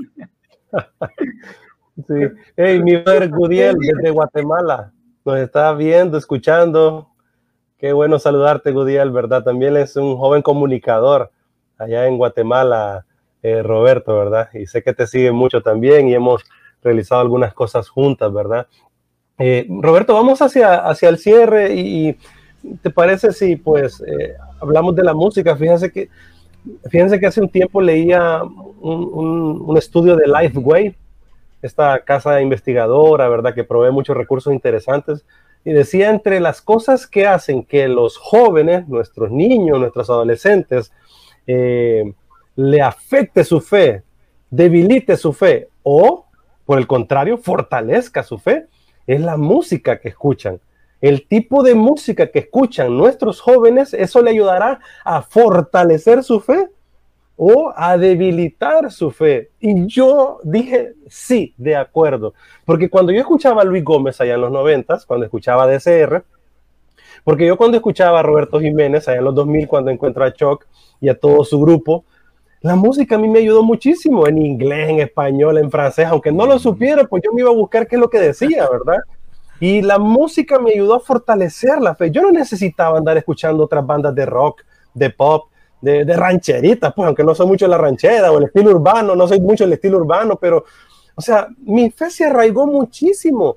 [1.97, 2.14] Sí.
[2.57, 4.92] Hey, mi brother Gudiel desde Guatemala
[5.24, 7.09] nos está viendo, escuchando.
[7.78, 9.42] Qué bueno saludarte, Gudiel, ¿verdad?
[9.42, 11.30] También es un joven comunicador
[11.78, 13.07] allá en Guatemala,
[13.42, 14.51] eh, Roberto, ¿verdad?
[14.53, 16.44] Y sé que te sigue mucho también y hemos
[16.82, 18.66] realizado algunas cosas juntas, ¿verdad?
[19.38, 22.18] Eh, Roberto, vamos hacia, hacia el cierre y,
[22.82, 25.57] ¿te parece si pues eh, hablamos de la música?
[25.57, 26.11] Fíjense que,
[26.90, 30.94] fíjense que hace un tiempo leía un, un, un estudio de Lifeway
[31.62, 33.54] esta casa investigadora, ¿verdad?
[33.54, 35.24] Que provee muchos recursos interesantes.
[35.64, 40.92] Y decía entre las cosas que hacen que los jóvenes, nuestros niños, nuestros adolescentes,
[41.46, 42.12] eh,
[42.54, 44.02] le afecte su fe,
[44.50, 46.26] debilite su fe o,
[46.64, 48.66] por el contrario, fortalezca su fe,
[49.07, 50.61] es la música que escuchan.
[51.00, 56.70] El tipo de música que escuchan nuestros jóvenes, eso le ayudará a fortalecer su fe
[57.37, 59.51] o a debilitar su fe.
[59.61, 62.34] Y yo dije, sí, de acuerdo.
[62.64, 66.24] Porque cuando yo escuchaba a Luis Gómez allá en los noventas, cuando escuchaba DCR,
[67.24, 70.66] porque yo cuando escuchaba a Roberto Jiménez allá en los 2000, cuando encuentro a Choc
[71.01, 72.05] y a todo su grupo,
[72.62, 76.47] la música a mí me ayudó muchísimo en inglés, en español, en francés, aunque no
[76.47, 79.03] lo supiera, pues yo me iba a buscar qué es lo que decía, ¿verdad?
[79.61, 82.11] Y la música me ayudó a fortalecer la fe.
[82.11, 84.62] Yo no necesitaba andar escuchando otras bandas de rock,
[84.95, 85.49] de pop,
[85.81, 89.29] de, de rancheritas, pues aunque no soy mucho la ranchera o el estilo urbano, no
[89.29, 90.64] soy mucho el estilo urbano, pero,
[91.14, 93.57] o sea, mi fe se arraigó muchísimo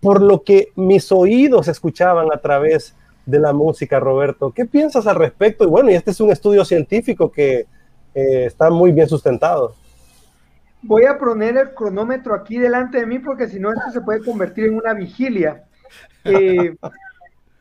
[0.00, 2.94] por lo que mis oídos escuchaban a través
[3.26, 4.50] de la música, Roberto.
[4.50, 5.64] ¿Qué piensas al respecto?
[5.64, 7.66] Y bueno, y este es un estudio científico que
[8.14, 9.74] eh, está muy bien sustentado.
[10.82, 14.24] Voy a poner el cronómetro aquí delante de mí porque si no esto se puede
[14.24, 15.64] convertir en una vigilia.
[16.22, 16.76] Eh,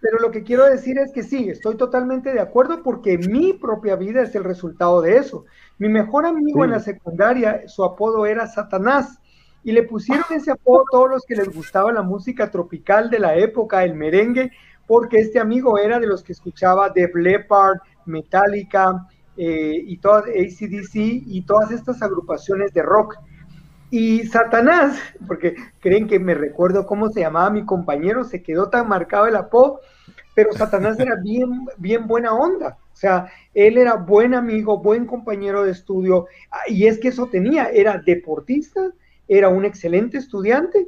[0.01, 3.95] pero lo que quiero decir es que sí, estoy totalmente de acuerdo porque mi propia
[3.95, 5.45] vida es el resultado de eso.
[5.77, 9.19] Mi mejor amigo en la secundaria, su apodo era Satanás
[9.63, 13.19] y le pusieron ese apodo a todos los que les gustaba la música tropical de
[13.19, 14.51] la época, el merengue,
[14.87, 19.05] porque este amigo era de los que escuchaba Def Leppard, Metallica,
[19.41, 23.15] eh, y todas ACDC y todas estas agrupaciones de rock.
[23.91, 28.87] Y Satanás, porque creen que me recuerdo cómo se llamaba mi compañero, se quedó tan
[28.87, 29.81] marcado el apodo,
[30.35, 32.77] pero Satanás era bien, bien buena onda.
[32.93, 37.27] O sea, él era buen amigo, buen compañero de estudio, ah, y es que eso
[37.27, 38.91] tenía, era deportista,
[39.27, 40.87] era un excelente estudiante,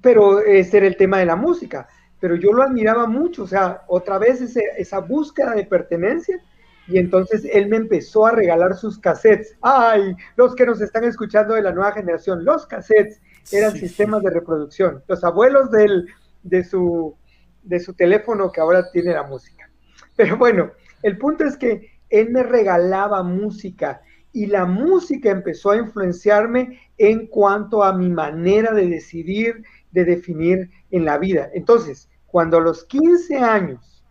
[0.00, 1.88] pero ese era el tema de la música.
[2.20, 6.40] Pero yo lo admiraba mucho, o sea, otra vez esa búsqueda de pertenencia
[6.88, 9.56] y entonces él me empezó a regalar sus cassettes.
[9.62, 13.20] Ay, los que nos están escuchando de la nueva generación, los cassettes
[13.52, 16.06] eran sistemas de reproducción, los abuelos del,
[16.42, 17.16] de, su,
[17.62, 19.70] de su teléfono que ahora tiene la música.
[20.16, 20.72] Pero bueno,
[21.02, 24.02] el punto es que él me regalaba música
[24.32, 30.70] y la música empezó a influenciarme en cuanto a mi manera de decidir, de definir
[30.90, 31.50] en la vida.
[31.54, 34.04] Entonces, cuando a los 15 años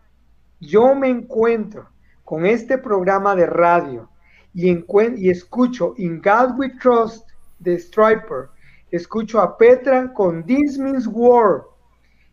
[0.59, 1.89] yo me encuentro
[2.31, 4.09] con este programa de radio
[4.53, 7.29] y, y escucho In God We Trust
[7.59, 8.47] de Striper,
[8.89, 11.63] escucho a Petra con This Means War,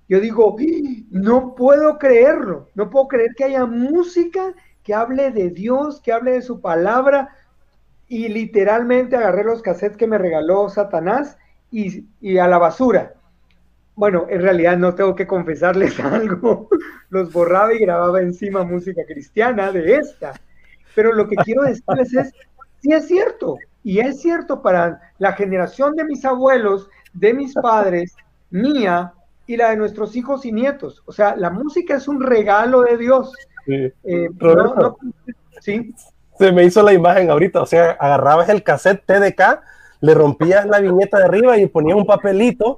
[0.08, 0.54] yo digo,
[1.10, 6.30] no puedo creerlo, no puedo creer que haya música que hable de Dios, que hable
[6.34, 7.34] de su palabra,
[8.06, 11.36] y literalmente agarré los cassettes que me regaló Satanás
[11.72, 13.14] y, y a la basura.
[13.98, 16.68] Bueno, en realidad no tengo que confesarles algo.
[17.10, 20.34] Los borraba y grababa encima música cristiana de esta.
[20.94, 22.32] Pero lo que quiero decirles es,
[22.80, 28.14] sí es cierto, y es cierto para la generación de mis abuelos, de mis padres,
[28.50, 29.14] mía
[29.48, 31.02] y la de nuestros hijos y nietos.
[31.06, 33.32] O sea, la música es un regalo de Dios.
[33.66, 33.92] Sí.
[34.04, 34.28] Eh,
[35.60, 35.92] ¿sí?
[36.38, 39.60] Se me hizo la imagen ahorita, o sea, agarrabas el cassette TDK,
[40.02, 42.76] le rompías la viñeta de arriba y ponías un papelito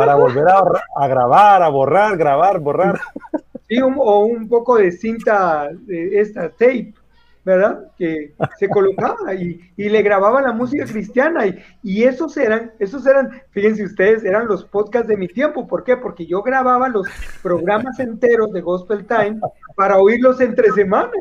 [0.00, 3.00] para volver a, grabar, a borrar, grabar, borrar.
[3.68, 6.94] Sí, o un poco de cinta, de esta tape,
[7.44, 7.84] ¿verdad?
[7.98, 13.42] Que se colocaba y, le grababa la música cristiana y, y, esos eran, esos eran,
[13.50, 15.66] fíjense ustedes, eran los podcasts de mi tiempo.
[15.66, 15.98] ¿Por qué?
[15.98, 17.06] Porque yo grababa los
[17.42, 19.38] programas enteros de Gospel Time
[19.76, 21.12] para oírlos entre semanas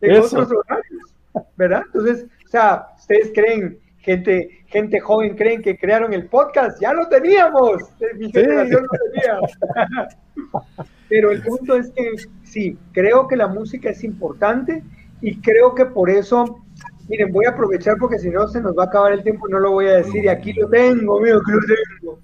[0.00, 1.14] en otros horarios,
[1.56, 1.82] ¿verdad?
[1.86, 7.08] Entonces, o sea, ustedes creen gente, gente joven creen que crearon el podcast, ya lo
[7.08, 7.82] teníamos,
[8.16, 10.08] mi generación lo tenía.
[11.08, 12.12] Pero el punto es que
[12.44, 14.84] sí, creo que la música es importante
[15.20, 16.62] y creo que por eso,
[17.08, 19.58] miren, voy a aprovechar porque si no se nos va a acabar el tiempo, no
[19.58, 22.20] lo voy a decir y aquí lo tengo, mira que lo tengo.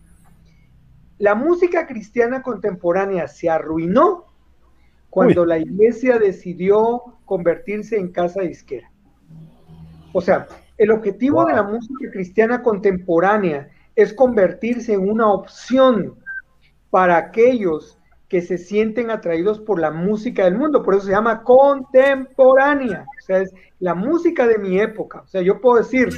[1.19, 4.27] La música cristiana contemporánea se arruinó
[5.11, 8.93] cuando la iglesia decidió convertirse en casa disquera.
[10.13, 10.47] O sea,
[10.79, 16.15] el objetivo de la música cristiana contemporánea es convertirse en una opción
[16.91, 17.99] para aquellos
[18.29, 23.25] que se sienten atraídos por la música del mundo, por eso se llama contemporánea, o
[23.25, 26.09] sea, es la música de mi época, o sea, yo puedo decir,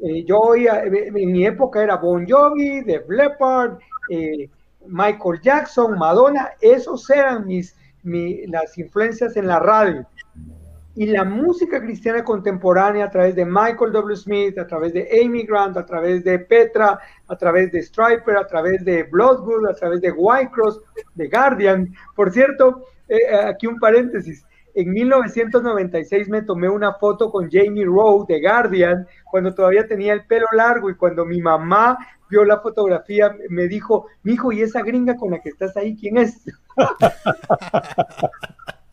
[0.00, 3.78] eh, yo oía, eh, en mi época era Bon Jovi, The Leppard,
[4.10, 4.50] eh,
[4.86, 10.06] Michael Jackson, Madonna, esos eran mis, las influencias en la radio,
[10.96, 14.16] Y la música cristiana contemporánea a través de Michael W.
[14.16, 16.98] Smith, a través de Amy Grant, a través de Petra,
[17.28, 20.80] a través de Striper, a través de Bloodwood, a través de Whitecross,
[21.14, 21.94] de Guardian.
[22.14, 24.46] Por cierto, eh, eh, aquí un paréntesis.
[24.74, 30.24] En 1996 me tomé una foto con Jamie Rowe de Guardian cuando todavía tenía el
[30.24, 31.98] pelo largo y cuando mi mamá
[32.30, 36.16] vio la fotografía me dijo, mijo, ¿y esa gringa con la que estás ahí quién
[36.16, 36.42] es?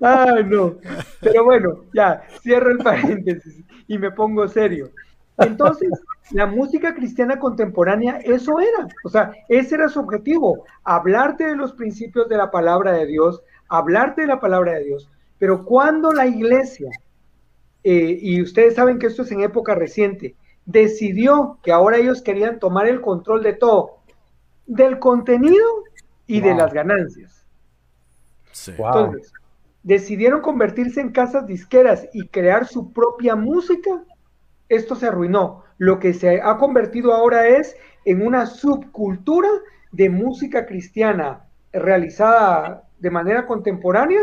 [0.00, 0.76] Ay, no.
[1.20, 4.90] Pero bueno, ya, cierro el paréntesis y me pongo serio.
[5.38, 5.90] Entonces,
[6.30, 8.88] la música cristiana contemporánea, eso era.
[9.04, 13.42] O sea, ese era su objetivo, hablarte de los principios de la palabra de Dios,
[13.68, 15.10] hablarte de la palabra de Dios.
[15.38, 16.90] Pero cuando la iglesia,
[17.84, 22.58] eh, y ustedes saben que esto es en época reciente, decidió que ahora ellos querían
[22.58, 23.98] tomar el control de todo,
[24.66, 25.66] del contenido
[26.26, 27.41] y de las ganancias.
[28.68, 29.32] Entonces,
[29.82, 34.02] decidieron convertirse en casas disqueras y crear su propia música.
[34.68, 35.64] Esto se arruinó.
[35.78, 39.48] Lo que se ha convertido ahora es en una subcultura
[39.90, 44.22] de música cristiana realizada de manera contemporánea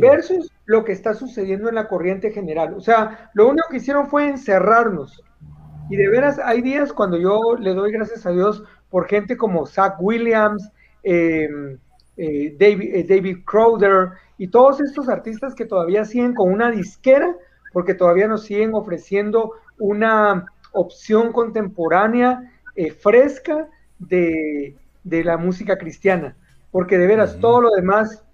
[0.00, 2.74] versus lo que está sucediendo en la corriente general.
[2.74, 5.22] O sea, lo único que hicieron fue encerrarnos.
[5.90, 9.66] Y de veras, hay días cuando yo le doy gracias a Dios por gente como
[9.66, 10.70] Zach Williams,
[11.02, 11.78] em,
[12.16, 17.34] eh, David, eh, David Crowder y todos estos artistas que todavía siguen con una disquera,
[17.72, 23.68] porque todavía nos siguen ofreciendo una opción contemporánea eh, fresca
[23.98, 26.36] de, de, la música cristiana.
[26.70, 28.24] Porque de veras, todo lo demás,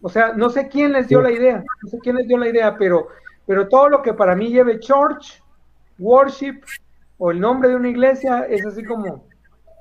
[0.00, 2.48] o sea, no sé quién les dio la idea, no sé quién les dio la
[2.48, 3.08] idea, pero,
[3.46, 5.42] pero todo lo que para mí lleve church,
[5.98, 6.60] worship
[7.18, 9.27] o el nombre de una iglesia es así como,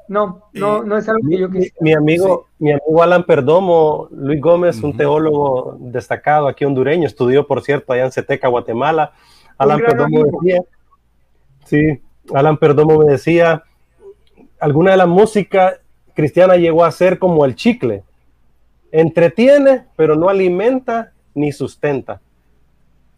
[0.08, 1.76] no, no, no es algo que yo quisiera.
[1.82, 7.62] Mi, amigo, mi amigo Alan Perdomo, Luis Gómez, un teólogo destacado aquí hondureño, estudió, por
[7.62, 9.12] cierto, allá en Ceteca, Guatemala.
[9.58, 10.62] Alan Perdomo decía,
[11.66, 12.02] sí,
[12.34, 13.64] Alan Perdomo me decía,
[14.60, 15.80] alguna de la música
[16.14, 18.04] cristiana llegó a ser como el chicle,
[18.92, 22.22] entretiene, pero no alimenta ni sustenta.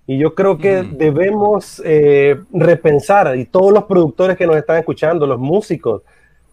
[0.07, 5.27] Y yo creo que debemos eh, repensar, y todos los productores que nos están escuchando,
[5.27, 6.01] los músicos,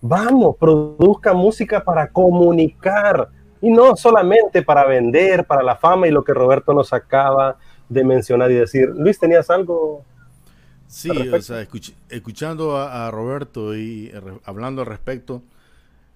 [0.08, 3.28] vamos, produzca música para comunicar
[3.60, 7.56] y no solamente para vender, para la fama y lo que Roberto nos acaba
[7.88, 8.88] de mencionar y decir.
[8.96, 10.04] Luis, ¿tenías algo?
[10.86, 11.66] Sí, o sea,
[12.10, 14.12] escuchando a, Roberto y
[14.44, 15.42] hablando al respecto,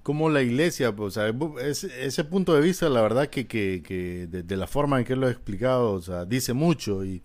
[0.03, 4.57] como la iglesia, pues, o sea, ese, punto de vista, la verdad que, que, de,
[4.57, 7.23] la forma en que lo he explicado, o sea, dice mucho y,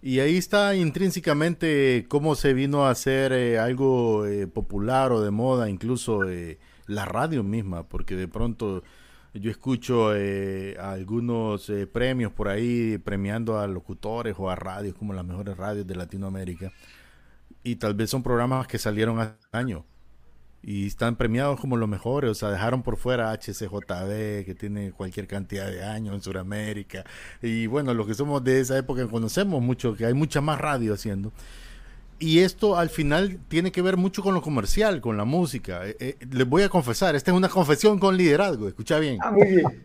[0.00, 5.30] y ahí está intrínsecamente cómo se vino a hacer eh, algo eh, popular o de
[5.30, 8.84] moda, incluso eh, la radio misma, porque de pronto
[9.34, 10.10] yo escucho
[10.80, 15.94] algunos premios por ahí premiando a locutores o a radios como las mejores radios de
[15.94, 16.72] Latinoamérica
[17.62, 19.84] y tal vez son programas que salieron hace años
[20.62, 25.26] y están premiados como los mejores, o sea, dejaron por fuera HCJB, que tiene cualquier
[25.26, 27.04] cantidad de años en Sudamérica,
[27.42, 30.94] y bueno, los que somos de esa época conocemos mucho, que hay mucha más radio
[30.94, 31.32] haciendo.
[32.20, 35.86] Y esto al final tiene que ver mucho con lo comercial, con la música.
[35.86, 39.18] Eh, eh, les voy a confesar, esta es una confesión con liderazgo, escucha bien.
[39.22, 39.32] Ah,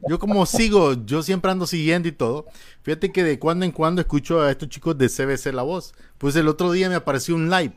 [0.09, 2.47] yo como sigo, yo siempre ando siguiendo y todo.
[2.81, 5.93] Fíjate que de cuando en cuando escucho a estos chicos de CBC La Voz.
[6.17, 7.75] Pues el otro día me apareció un live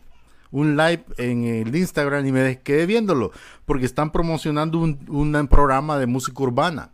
[0.57, 3.31] un live en el Instagram y me quedé viéndolo
[3.67, 6.93] porque están promocionando un, programa de música urbana.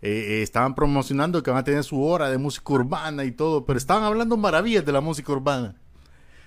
[0.00, 3.66] Eh, eh, estaban promocionando que van a tener su hora de música urbana y todo,
[3.66, 5.74] pero estaban hablando maravillas de la música urbana.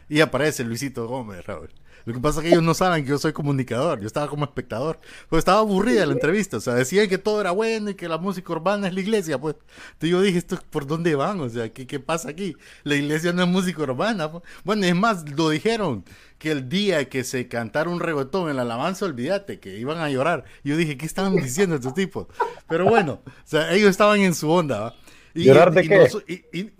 [0.07, 1.69] Y aparece Luisito Gómez, Raúl.
[2.09, 4.43] Lo que pasa es que ellos no saben que yo soy comunicador, yo estaba como
[4.43, 4.99] espectador.
[5.29, 8.17] Pues estaba aburrida la entrevista, o sea, decían que todo era bueno y que la
[8.17, 9.57] música urbana es la iglesia, pues.
[9.93, 11.39] Entonces yo dije, ¿esto por dónde van?
[11.39, 12.55] O sea, ¿qué, qué pasa aquí?
[12.83, 14.31] La iglesia no es música urbana.
[14.31, 14.43] Pues.
[14.63, 16.03] Bueno, es más, lo dijeron,
[16.39, 20.09] que el día que se cantara un reggaetón en la alabanza, olvídate, que iban a
[20.09, 20.45] llorar.
[20.63, 22.25] Yo dije, ¿qué estaban diciendo estos tipos?
[22.67, 24.95] Pero bueno, o sea, ellos estaban en su onda, ¿va?
[25.33, 25.49] Y,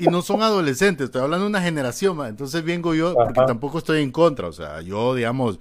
[0.09, 4.11] No, son adolescentes, estoy hablando de una generación, entonces vengo yo, porque tampoco estoy en
[4.11, 5.59] contra, o sea, yo, digamos,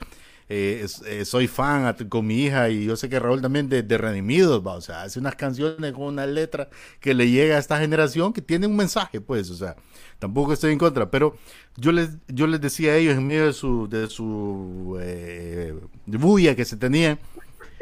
[0.51, 4.63] eh, eh, soy fan con mi hija y yo sé que Raúl también de, Redimidos,
[4.65, 6.71] o sea, hace unas canciones con una letra
[7.01, 9.77] que le llega a esta generación que tiene un mensaje, pues, o sea,
[10.19, 11.37] tampoco estoy en contra, pero
[11.77, 15.75] yo les, yo les decía a ellos en medio de su, de su eh,
[16.07, 17.19] bulla que se tenían,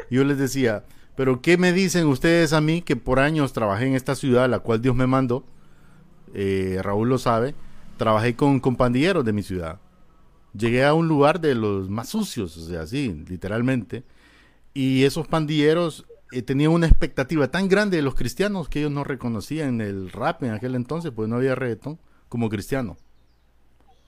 [0.09, 0.83] yo les decía,
[1.17, 4.59] pero ¿qué me dicen ustedes a mí que por años trabajé en esta ciudad, la
[4.59, 5.43] cual Dios me mandó?
[6.35, 7.55] Eh, Raúl lo sabe.
[7.97, 9.79] Trabajé con, con pandilleros de mi ciudad.
[10.53, 14.03] Llegué a un lugar de los más sucios, o sea, sí, literalmente.
[14.75, 19.03] Y esos pandilleros eh, tenían una expectativa tan grande de los cristianos que ellos no
[19.03, 21.99] reconocían el rap en aquel entonces, pues no había reggaetón
[22.29, 22.95] como cristiano.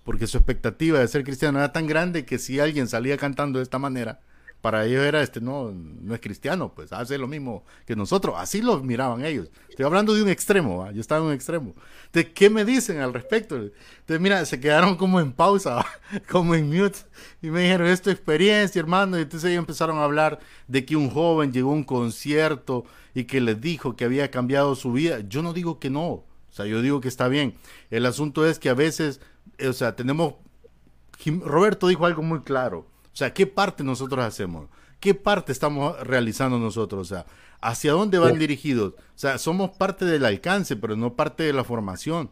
[0.04, 3.64] Porque su expectativa de ser cristiano era tan grande que si alguien salía cantando de
[3.64, 4.20] esta manera,
[4.62, 8.36] para ellos era este no no es cristiano pues hace lo mismo que nosotros.
[8.38, 9.50] Así lo miraban ellos.
[9.70, 11.76] Estoy hablando de un extremo yo estaba en un extremo.
[12.08, 15.86] Entonces qué me dicen al respecto entonces mira se quedaron como en pausa
[16.30, 17.00] como en mute.
[17.42, 20.96] Y me dijeron es tu experiencia hermano y entonces ellos empezaron a hablar de que
[20.96, 25.22] un joven llegó a un concierto y que les dijo que había cambiado su vida.
[25.22, 27.56] Yo no digo que no o sea yo digo que está bien.
[27.92, 29.22] El asunto es que a veces
[29.66, 30.36] o sea tenemos
[31.46, 32.88] Roberto dijo algo muy claro
[33.20, 34.68] sea, ¿qué parte nosotros hacemos?
[35.00, 37.02] ¿Qué parte estamos realizando nosotros?
[37.02, 37.26] O sea,
[37.62, 38.94] ¿hacia dónde van dirigidos?
[38.94, 42.30] O sea, somos parte del alcance, pero no parte de la formación.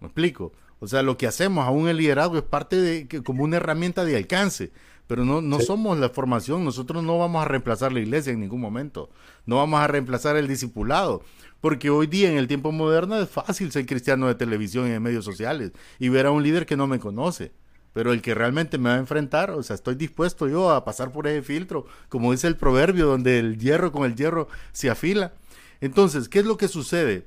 [0.00, 0.52] ¿Me explico?
[0.80, 4.16] O sea, lo que hacemos aún el liderazgo es parte de como una herramienta de
[4.16, 4.72] alcance,
[5.06, 6.64] pero no, no somos la formación.
[6.64, 9.08] Nosotros no vamos a reemplazar la iglesia en ningún momento.
[9.46, 11.22] No vamos a reemplazar el discipulado.
[11.60, 15.00] Porque hoy día, en el tiempo moderno, es fácil ser cristiano de televisión y de
[15.00, 17.52] medios sociales y ver a un líder que no me conoce
[17.96, 21.12] pero el que realmente me va a enfrentar, o sea, estoy dispuesto yo a pasar
[21.12, 25.32] por ese filtro, como dice el proverbio, donde el hierro con el hierro se afila.
[25.80, 27.26] Entonces, ¿qué es lo que sucede?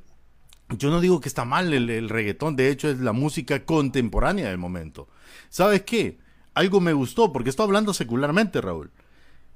[0.77, 4.59] Yo no digo que está mal el, reggaetón, de hecho es la música contemporánea del
[4.59, 5.07] momento.
[5.49, 6.19] ¿Sabes qué?
[6.53, 8.91] Algo me gustó, porque estoy hablando secularmente, Raúl.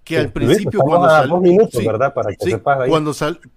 [0.03, 1.30] Que al principio, cuando,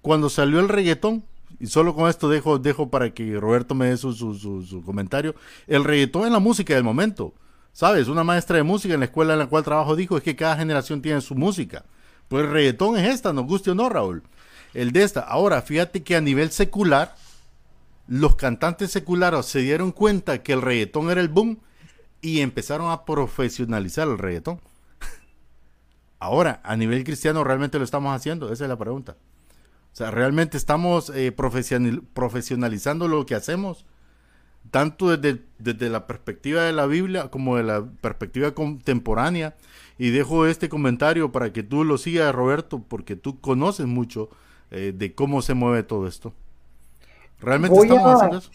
[0.02, 1.24] cuando, salió el reggaetón,
[1.58, 5.34] y solo con esto dejo, dejo para que Roberto me dé su, su comentario,
[5.66, 7.32] el reggaetón es la música del momento.
[7.76, 8.08] ¿Sabes?
[8.08, 10.56] Una maestra de música en la escuela en la cual trabajo dijo es que cada
[10.56, 11.84] generación tiene su música.
[12.26, 14.22] Pues el reggaetón es esta, nos guste o no, Raúl.
[14.72, 15.20] El de esta.
[15.20, 17.14] Ahora, fíjate que a nivel secular,
[18.08, 21.58] los cantantes seculares se dieron cuenta que el reggaetón era el boom
[22.22, 24.58] y empezaron a profesionalizar el reggaetón.
[26.18, 28.50] Ahora, a nivel cristiano, ¿realmente lo estamos haciendo?
[28.50, 29.18] Esa es la pregunta.
[29.92, 33.84] O sea, ¿realmente estamos eh, profesionalizando lo que hacemos?
[34.70, 39.54] Tanto desde, desde, la perspectiva de la Biblia como de la perspectiva contemporánea.
[39.98, 44.28] Y dejo este comentario para que tú lo sigas, Roberto, porque tú conoces mucho
[44.70, 46.34] eh, de cómo se mueve todo esto.
[47.40, 48.50] ¿Realmente voy estamos a, haciendo eso?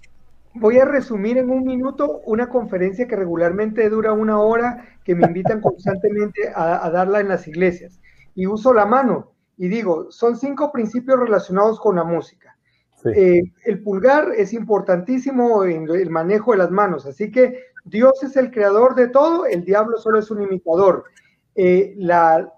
[0.53, 5.25] Voy a resumir en un minuto una conferencia que regularmente dura una hora, que me
[5.25, 7.99] invitan constantemente a, a darla en las iglesias.
[8.35, 12.40] Y uso la mano y digo, son cinco principios relacionados con la música
[13.05, 18.37] eh, el pulgar es importantísimo en el manejo de las manos, así que Dios es
[18.37, 21.05] el creador de todo, el diablo solo es un imitador.
[21.55, 22.51] Eh, la,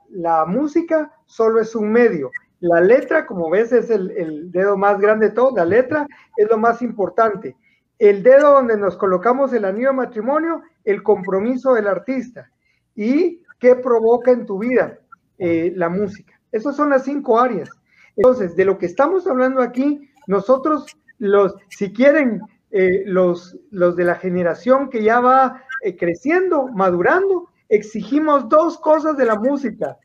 [0.47, 2.29] música solo es un medio.
[2.59, 5.55] La letra, como ves, es el, el, dedo más grande de todo.
[5.55, 6.07] La letra
[6.37, 7.55] es lo más importante.
[7.99, 12.49] El dedo donde nos colocamos el anillo de matrimonio, el compromiso del artista.
[12.95, 14.99] ¿Y qué provoca en tu vida
[15.37, 16.39] eh, la música?
[16.51, 17.69] Esas son las cinco áreas.
[18.15, 20.85] Entonces, de lo que estamos hablando aquí, nosotros,
[21.17, 22.41] los, si quieren,
[22.71, 29.17] eh, los, los de la generación que ya va eh, creciendo, madurando, exigimos dos cosas
[29.17, 29.97] de la música,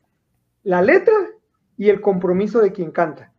[0.63, 1.15] la letra
[1.77, 3.33] y el compromiso de quien canta.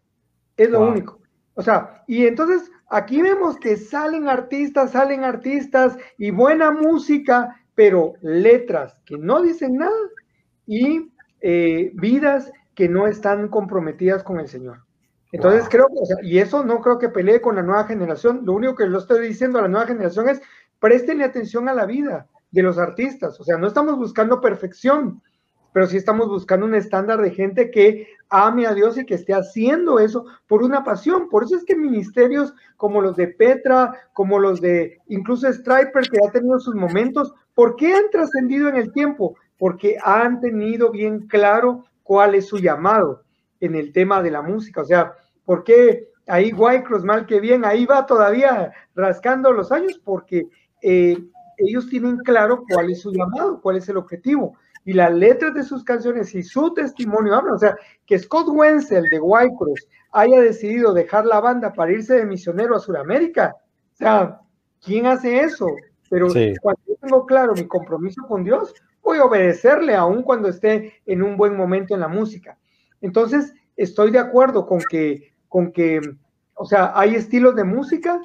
[0.57, 1.21] Es lo único.
[1.55, 8.15] O sea, y entonces aquí vemos que salen artistas, salen artistas y buena música, pero
[8.21, 10.01] letras que no dicen nada
[10.67, 14.85] y eh, vidas que no están comprometidas con el Señor.
[15.33, 18.43] Entonces creo que, o sea, y eso no creo que pelee con la nueva generación,
[18.45, 20.41] lo único que lo estoy diciendo a la nueva generación es
[20.81, 25.23] prestenle atención a la vida de los artistas, o sea, no estamos buscando perfección,
[25.73, 29.35] pero sí estamos buscando un estándar de gente que ame a Dios y que esté
[29.35, 31.29] haciendo eso por una pasión.
[31.29, 36.27] Por eso es que ministerios como los de Petra, como los de incluso Striper, que
[36.27, 39.37] ha tenido sus momentos, ¿por qué han trascendido en el tiempo?
[39.59, 43.23] Porque han tenido bien claro cuál es su llamado
[43.61, 44.83] en el tema de la música.
[44.83, 45.13] O sea,
[45.45, 50.01] ¿por qué ahí Wycross, mal que bien, ahí va todavía rascando los años?
[50.05, 50.49] Porque
[50.83, 51.17] eh,
[51.59, 54.57] ellos tienen claro cuál es su llamado, cuál es el objetivo.
[54.85, 57.55] Y las letras de sus canciones y su testimonio hablan.
[57.55, 57.77] O sea,
[58.07, 62.81] que Scott Wenzel de Wycross haya decidido dejar la banda para irse de misionero a
[62.81, 63.55] Sudamérica.
[63.93, 64.41] O sea,
[64.83, 65.67] ¿quién hace eso?
[66.09, 66.29] Pero
[66.61, 71.23] cuando yo tengo claro mi compromiso con Dios, voy a obedecerle aun cuando esté en
[71.23, 72.59] un buen momento en la música.
[73.01, 76.01] Entonces, estoy de acuerdo con que, con que,
[76.55, 78.21] o sea, hay estilos de música,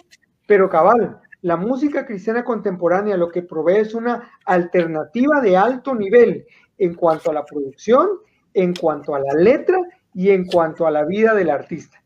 [0.47, 6.45] pero cabal, la música cristiana contemporánea lo que provee es una alternativa de alto nivel
[6.77, 8.10] en cuanto a la producción,
[8.53, 9.77] en cuanto a la letra
[10.14, 12.02] y en cuanto a la vida del artista.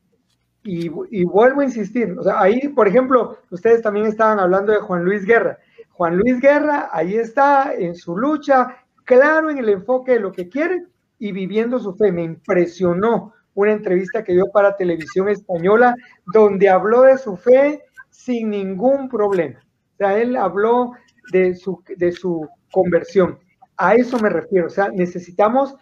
[0.63, 4.79] Y, y, vuelvo a insistir, o sea, ahí, por ejemplo, ustedes también estaban hablando de
[4.79, 5.57] Juan Luis Guerra.
[5.91, 8.75] Juan Luis Guerra, ahí está en su lucha,
[9.05, 10.85] claro en el enfoque de lo que quiere,
[11.19, 12.11] y viviendo su fe.
[12.11, 15.93] Me impresionó una entrevista que dio para televisión española,
[16.33, 19.59] donde habló de su fe sin ningún problema.
[19.59, 20.93] O sea, él habló
[21.31, 23.39] de su, de su conversión.
[23.77, 24.67] A eso me refiero.
[24.67, 25.75] O sea, necesitamos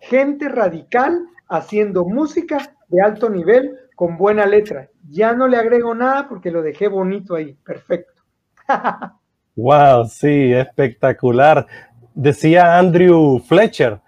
[0.00, 4.88] gente radical haciendo música de alto nivel con buena letra.
[5.08, 7.54] Ya no le agrego nada porque lo dejé bonito ahí.
[7.64, 8.22] Perfecto.
[9.56, 11.66] wow, sí, espectacular.
[12.14, 14.00] Decía Andrew Fletcher,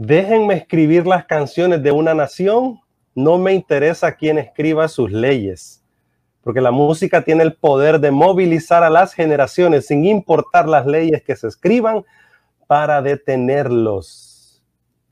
[0.00, 2.80] déjenme escribir las canciones de una nación,
[3.14, 5.84] no me interesa quién escriba sus leyes,
[6.42, 11.22] porque la música tiene el poder de movilizar a las generaciones sin importar las leyes
[11.22, 12.02] que se escriban
[12.66, 14.62] para detenerlos.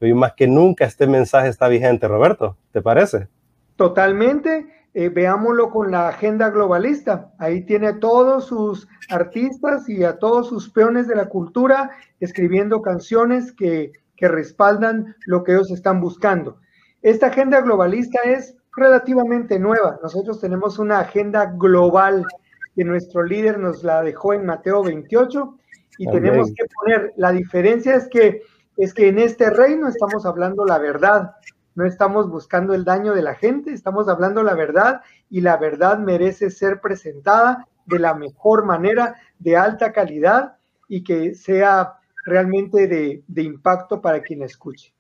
[0.01, 3.29] Y más que nunca este mensaje está vigente, Roberto, ¿te parece?
[3.77, 4.69] Totalmente.
[4.95, 7.31] Eh, veámoslo con la agenda globalista.
[7.39, 11.91] Ahí tiene a todos sus artistas y a todos sus peones de la cultura
[12.21, 16.59] escribiendo canciones que, que respaldan lo que ellos están buscando.
[17.01, 19.99] Esta agenda globalista es relativamente nueva.
[20.03, 22.27] Nosotros tenemos una agenda global
[22.75, 25.57] que nuestro líder nos la dejó en Mateo 28
[25.99, 28.43] y tenemos que poner, la diferencia es que,
[28.77, 31.33] es que en este reino estamos hablando la verdad,
[31.75, 35.01] no estamos buscando el daño de la gente, estamos hablando la verdad
[35.31, 40.57] y la verdad merece ser presentada de la mejor manera, de alta calidad
[40.89, 41.98] y que sea
[42.29, 44.93] realmente de, impacto para quien escuche.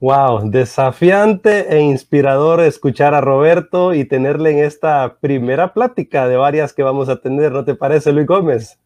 [0.00, 6.72] Wow, desafiante e inspirador escuchar a Roberto y tenerle en esta primera plática de varias
[6.72, 8.78] que vamos a tener, ¿no te parece, Luis Gómez?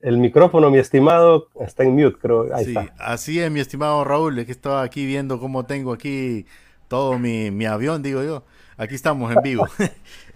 [0.00, 2.54] El micrófono, mi estimado, está en mute, creo.
[2.54, 4.38] Ahí sí, así es, mi estimado Raúl.
[4.38, 6.46] Es que estaba aquí viendo cómo tengo aquí
[6.88, 8.44] todo mi, avión, digo yo.
[8.78, 9.66] Aquí estamos en vivo.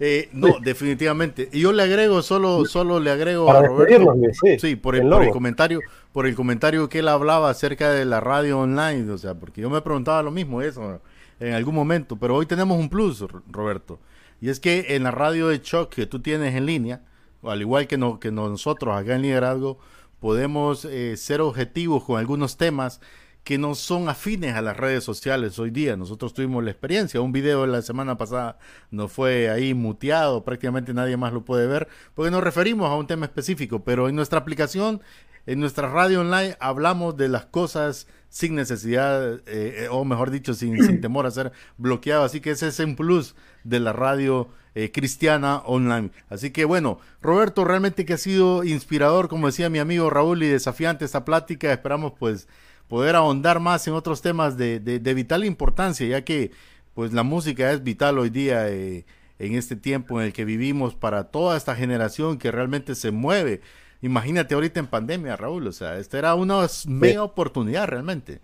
[0.03, 1.47] Eh, no, definitivamente.
[1.51, 4.15] Y yo le agrego, solo, solo le agrego a Roberto.
[4.59, 5.79] Sí, por, el, por, el, comentario,
[6.11, 9.11] por el comentario que él hablaba acerca de la radio online.
[9.11, 10.99] O sea, porque yo me preguntaba lo mismo eso
[11.39, 12.15] en algún momento.
[12.15, 13.99] Pero hoy tenemos un plus, Roberto.
[14.41, 17.01] Y es que en la radio de Choc que tú tienes en línea,
[17.43, 19.77] al igual que, no, que nosotros acá en liderazgo,
[20.19, 23.01] podemos eh, ser objetivos con algunos temas
[23.43, 25.97] que no son afines a las redes sociales hoy día.
[25.97, 28.59] Nosotros tuvimos la experiencia, un video la semana pasada
[28.91, 33.07] nos fue ahí muteado, prácticamente nadie más lo puede ver, porque nos referimos a un
[33.07, 35.01] tema específico, pero en nuestra aplicación,
[35.47, 40.53] en nuestra radio online, hablamos de las cosas sin necesidad, eh, eh, o mejor dicho,
[40.53, 42.23] sin, sin temor a ser bloqueado.
[42.23, 46.11] Así que ese es un plus de la radio eh, cristiana online.
[46.29, 50.47] Así que bueno, Roberto, realmente que ha sido inspirador, como decía mi amigo Raúl, y
[50.47, 51.73] desafiante esta plática.
[51.73, 52.47] Esperamos pues
[52.91, 56.51] poder ahondar más en otros temas de, de, vital importancia, ya que
[56.93, 59.05] pues la música es vital hoy día eh,
[59.39, 63.61] en este tiempo en el que vivimos para toda esta generación que realmente se mueve.
[64.01, 68.39] Imagínate ahorita en pandemia, Raúl, o sea, esta era una mega oportunidad realmente.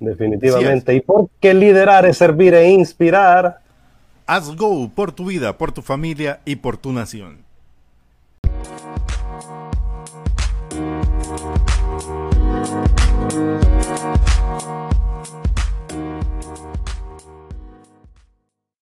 [0.00, 0.92] Definitivamente.
[0.92, 3.60] ¿Y por qué liderar es servir e inspirar?
[4.26, 7.44] Haz Go por tu vida, por tu familia y por tu nación.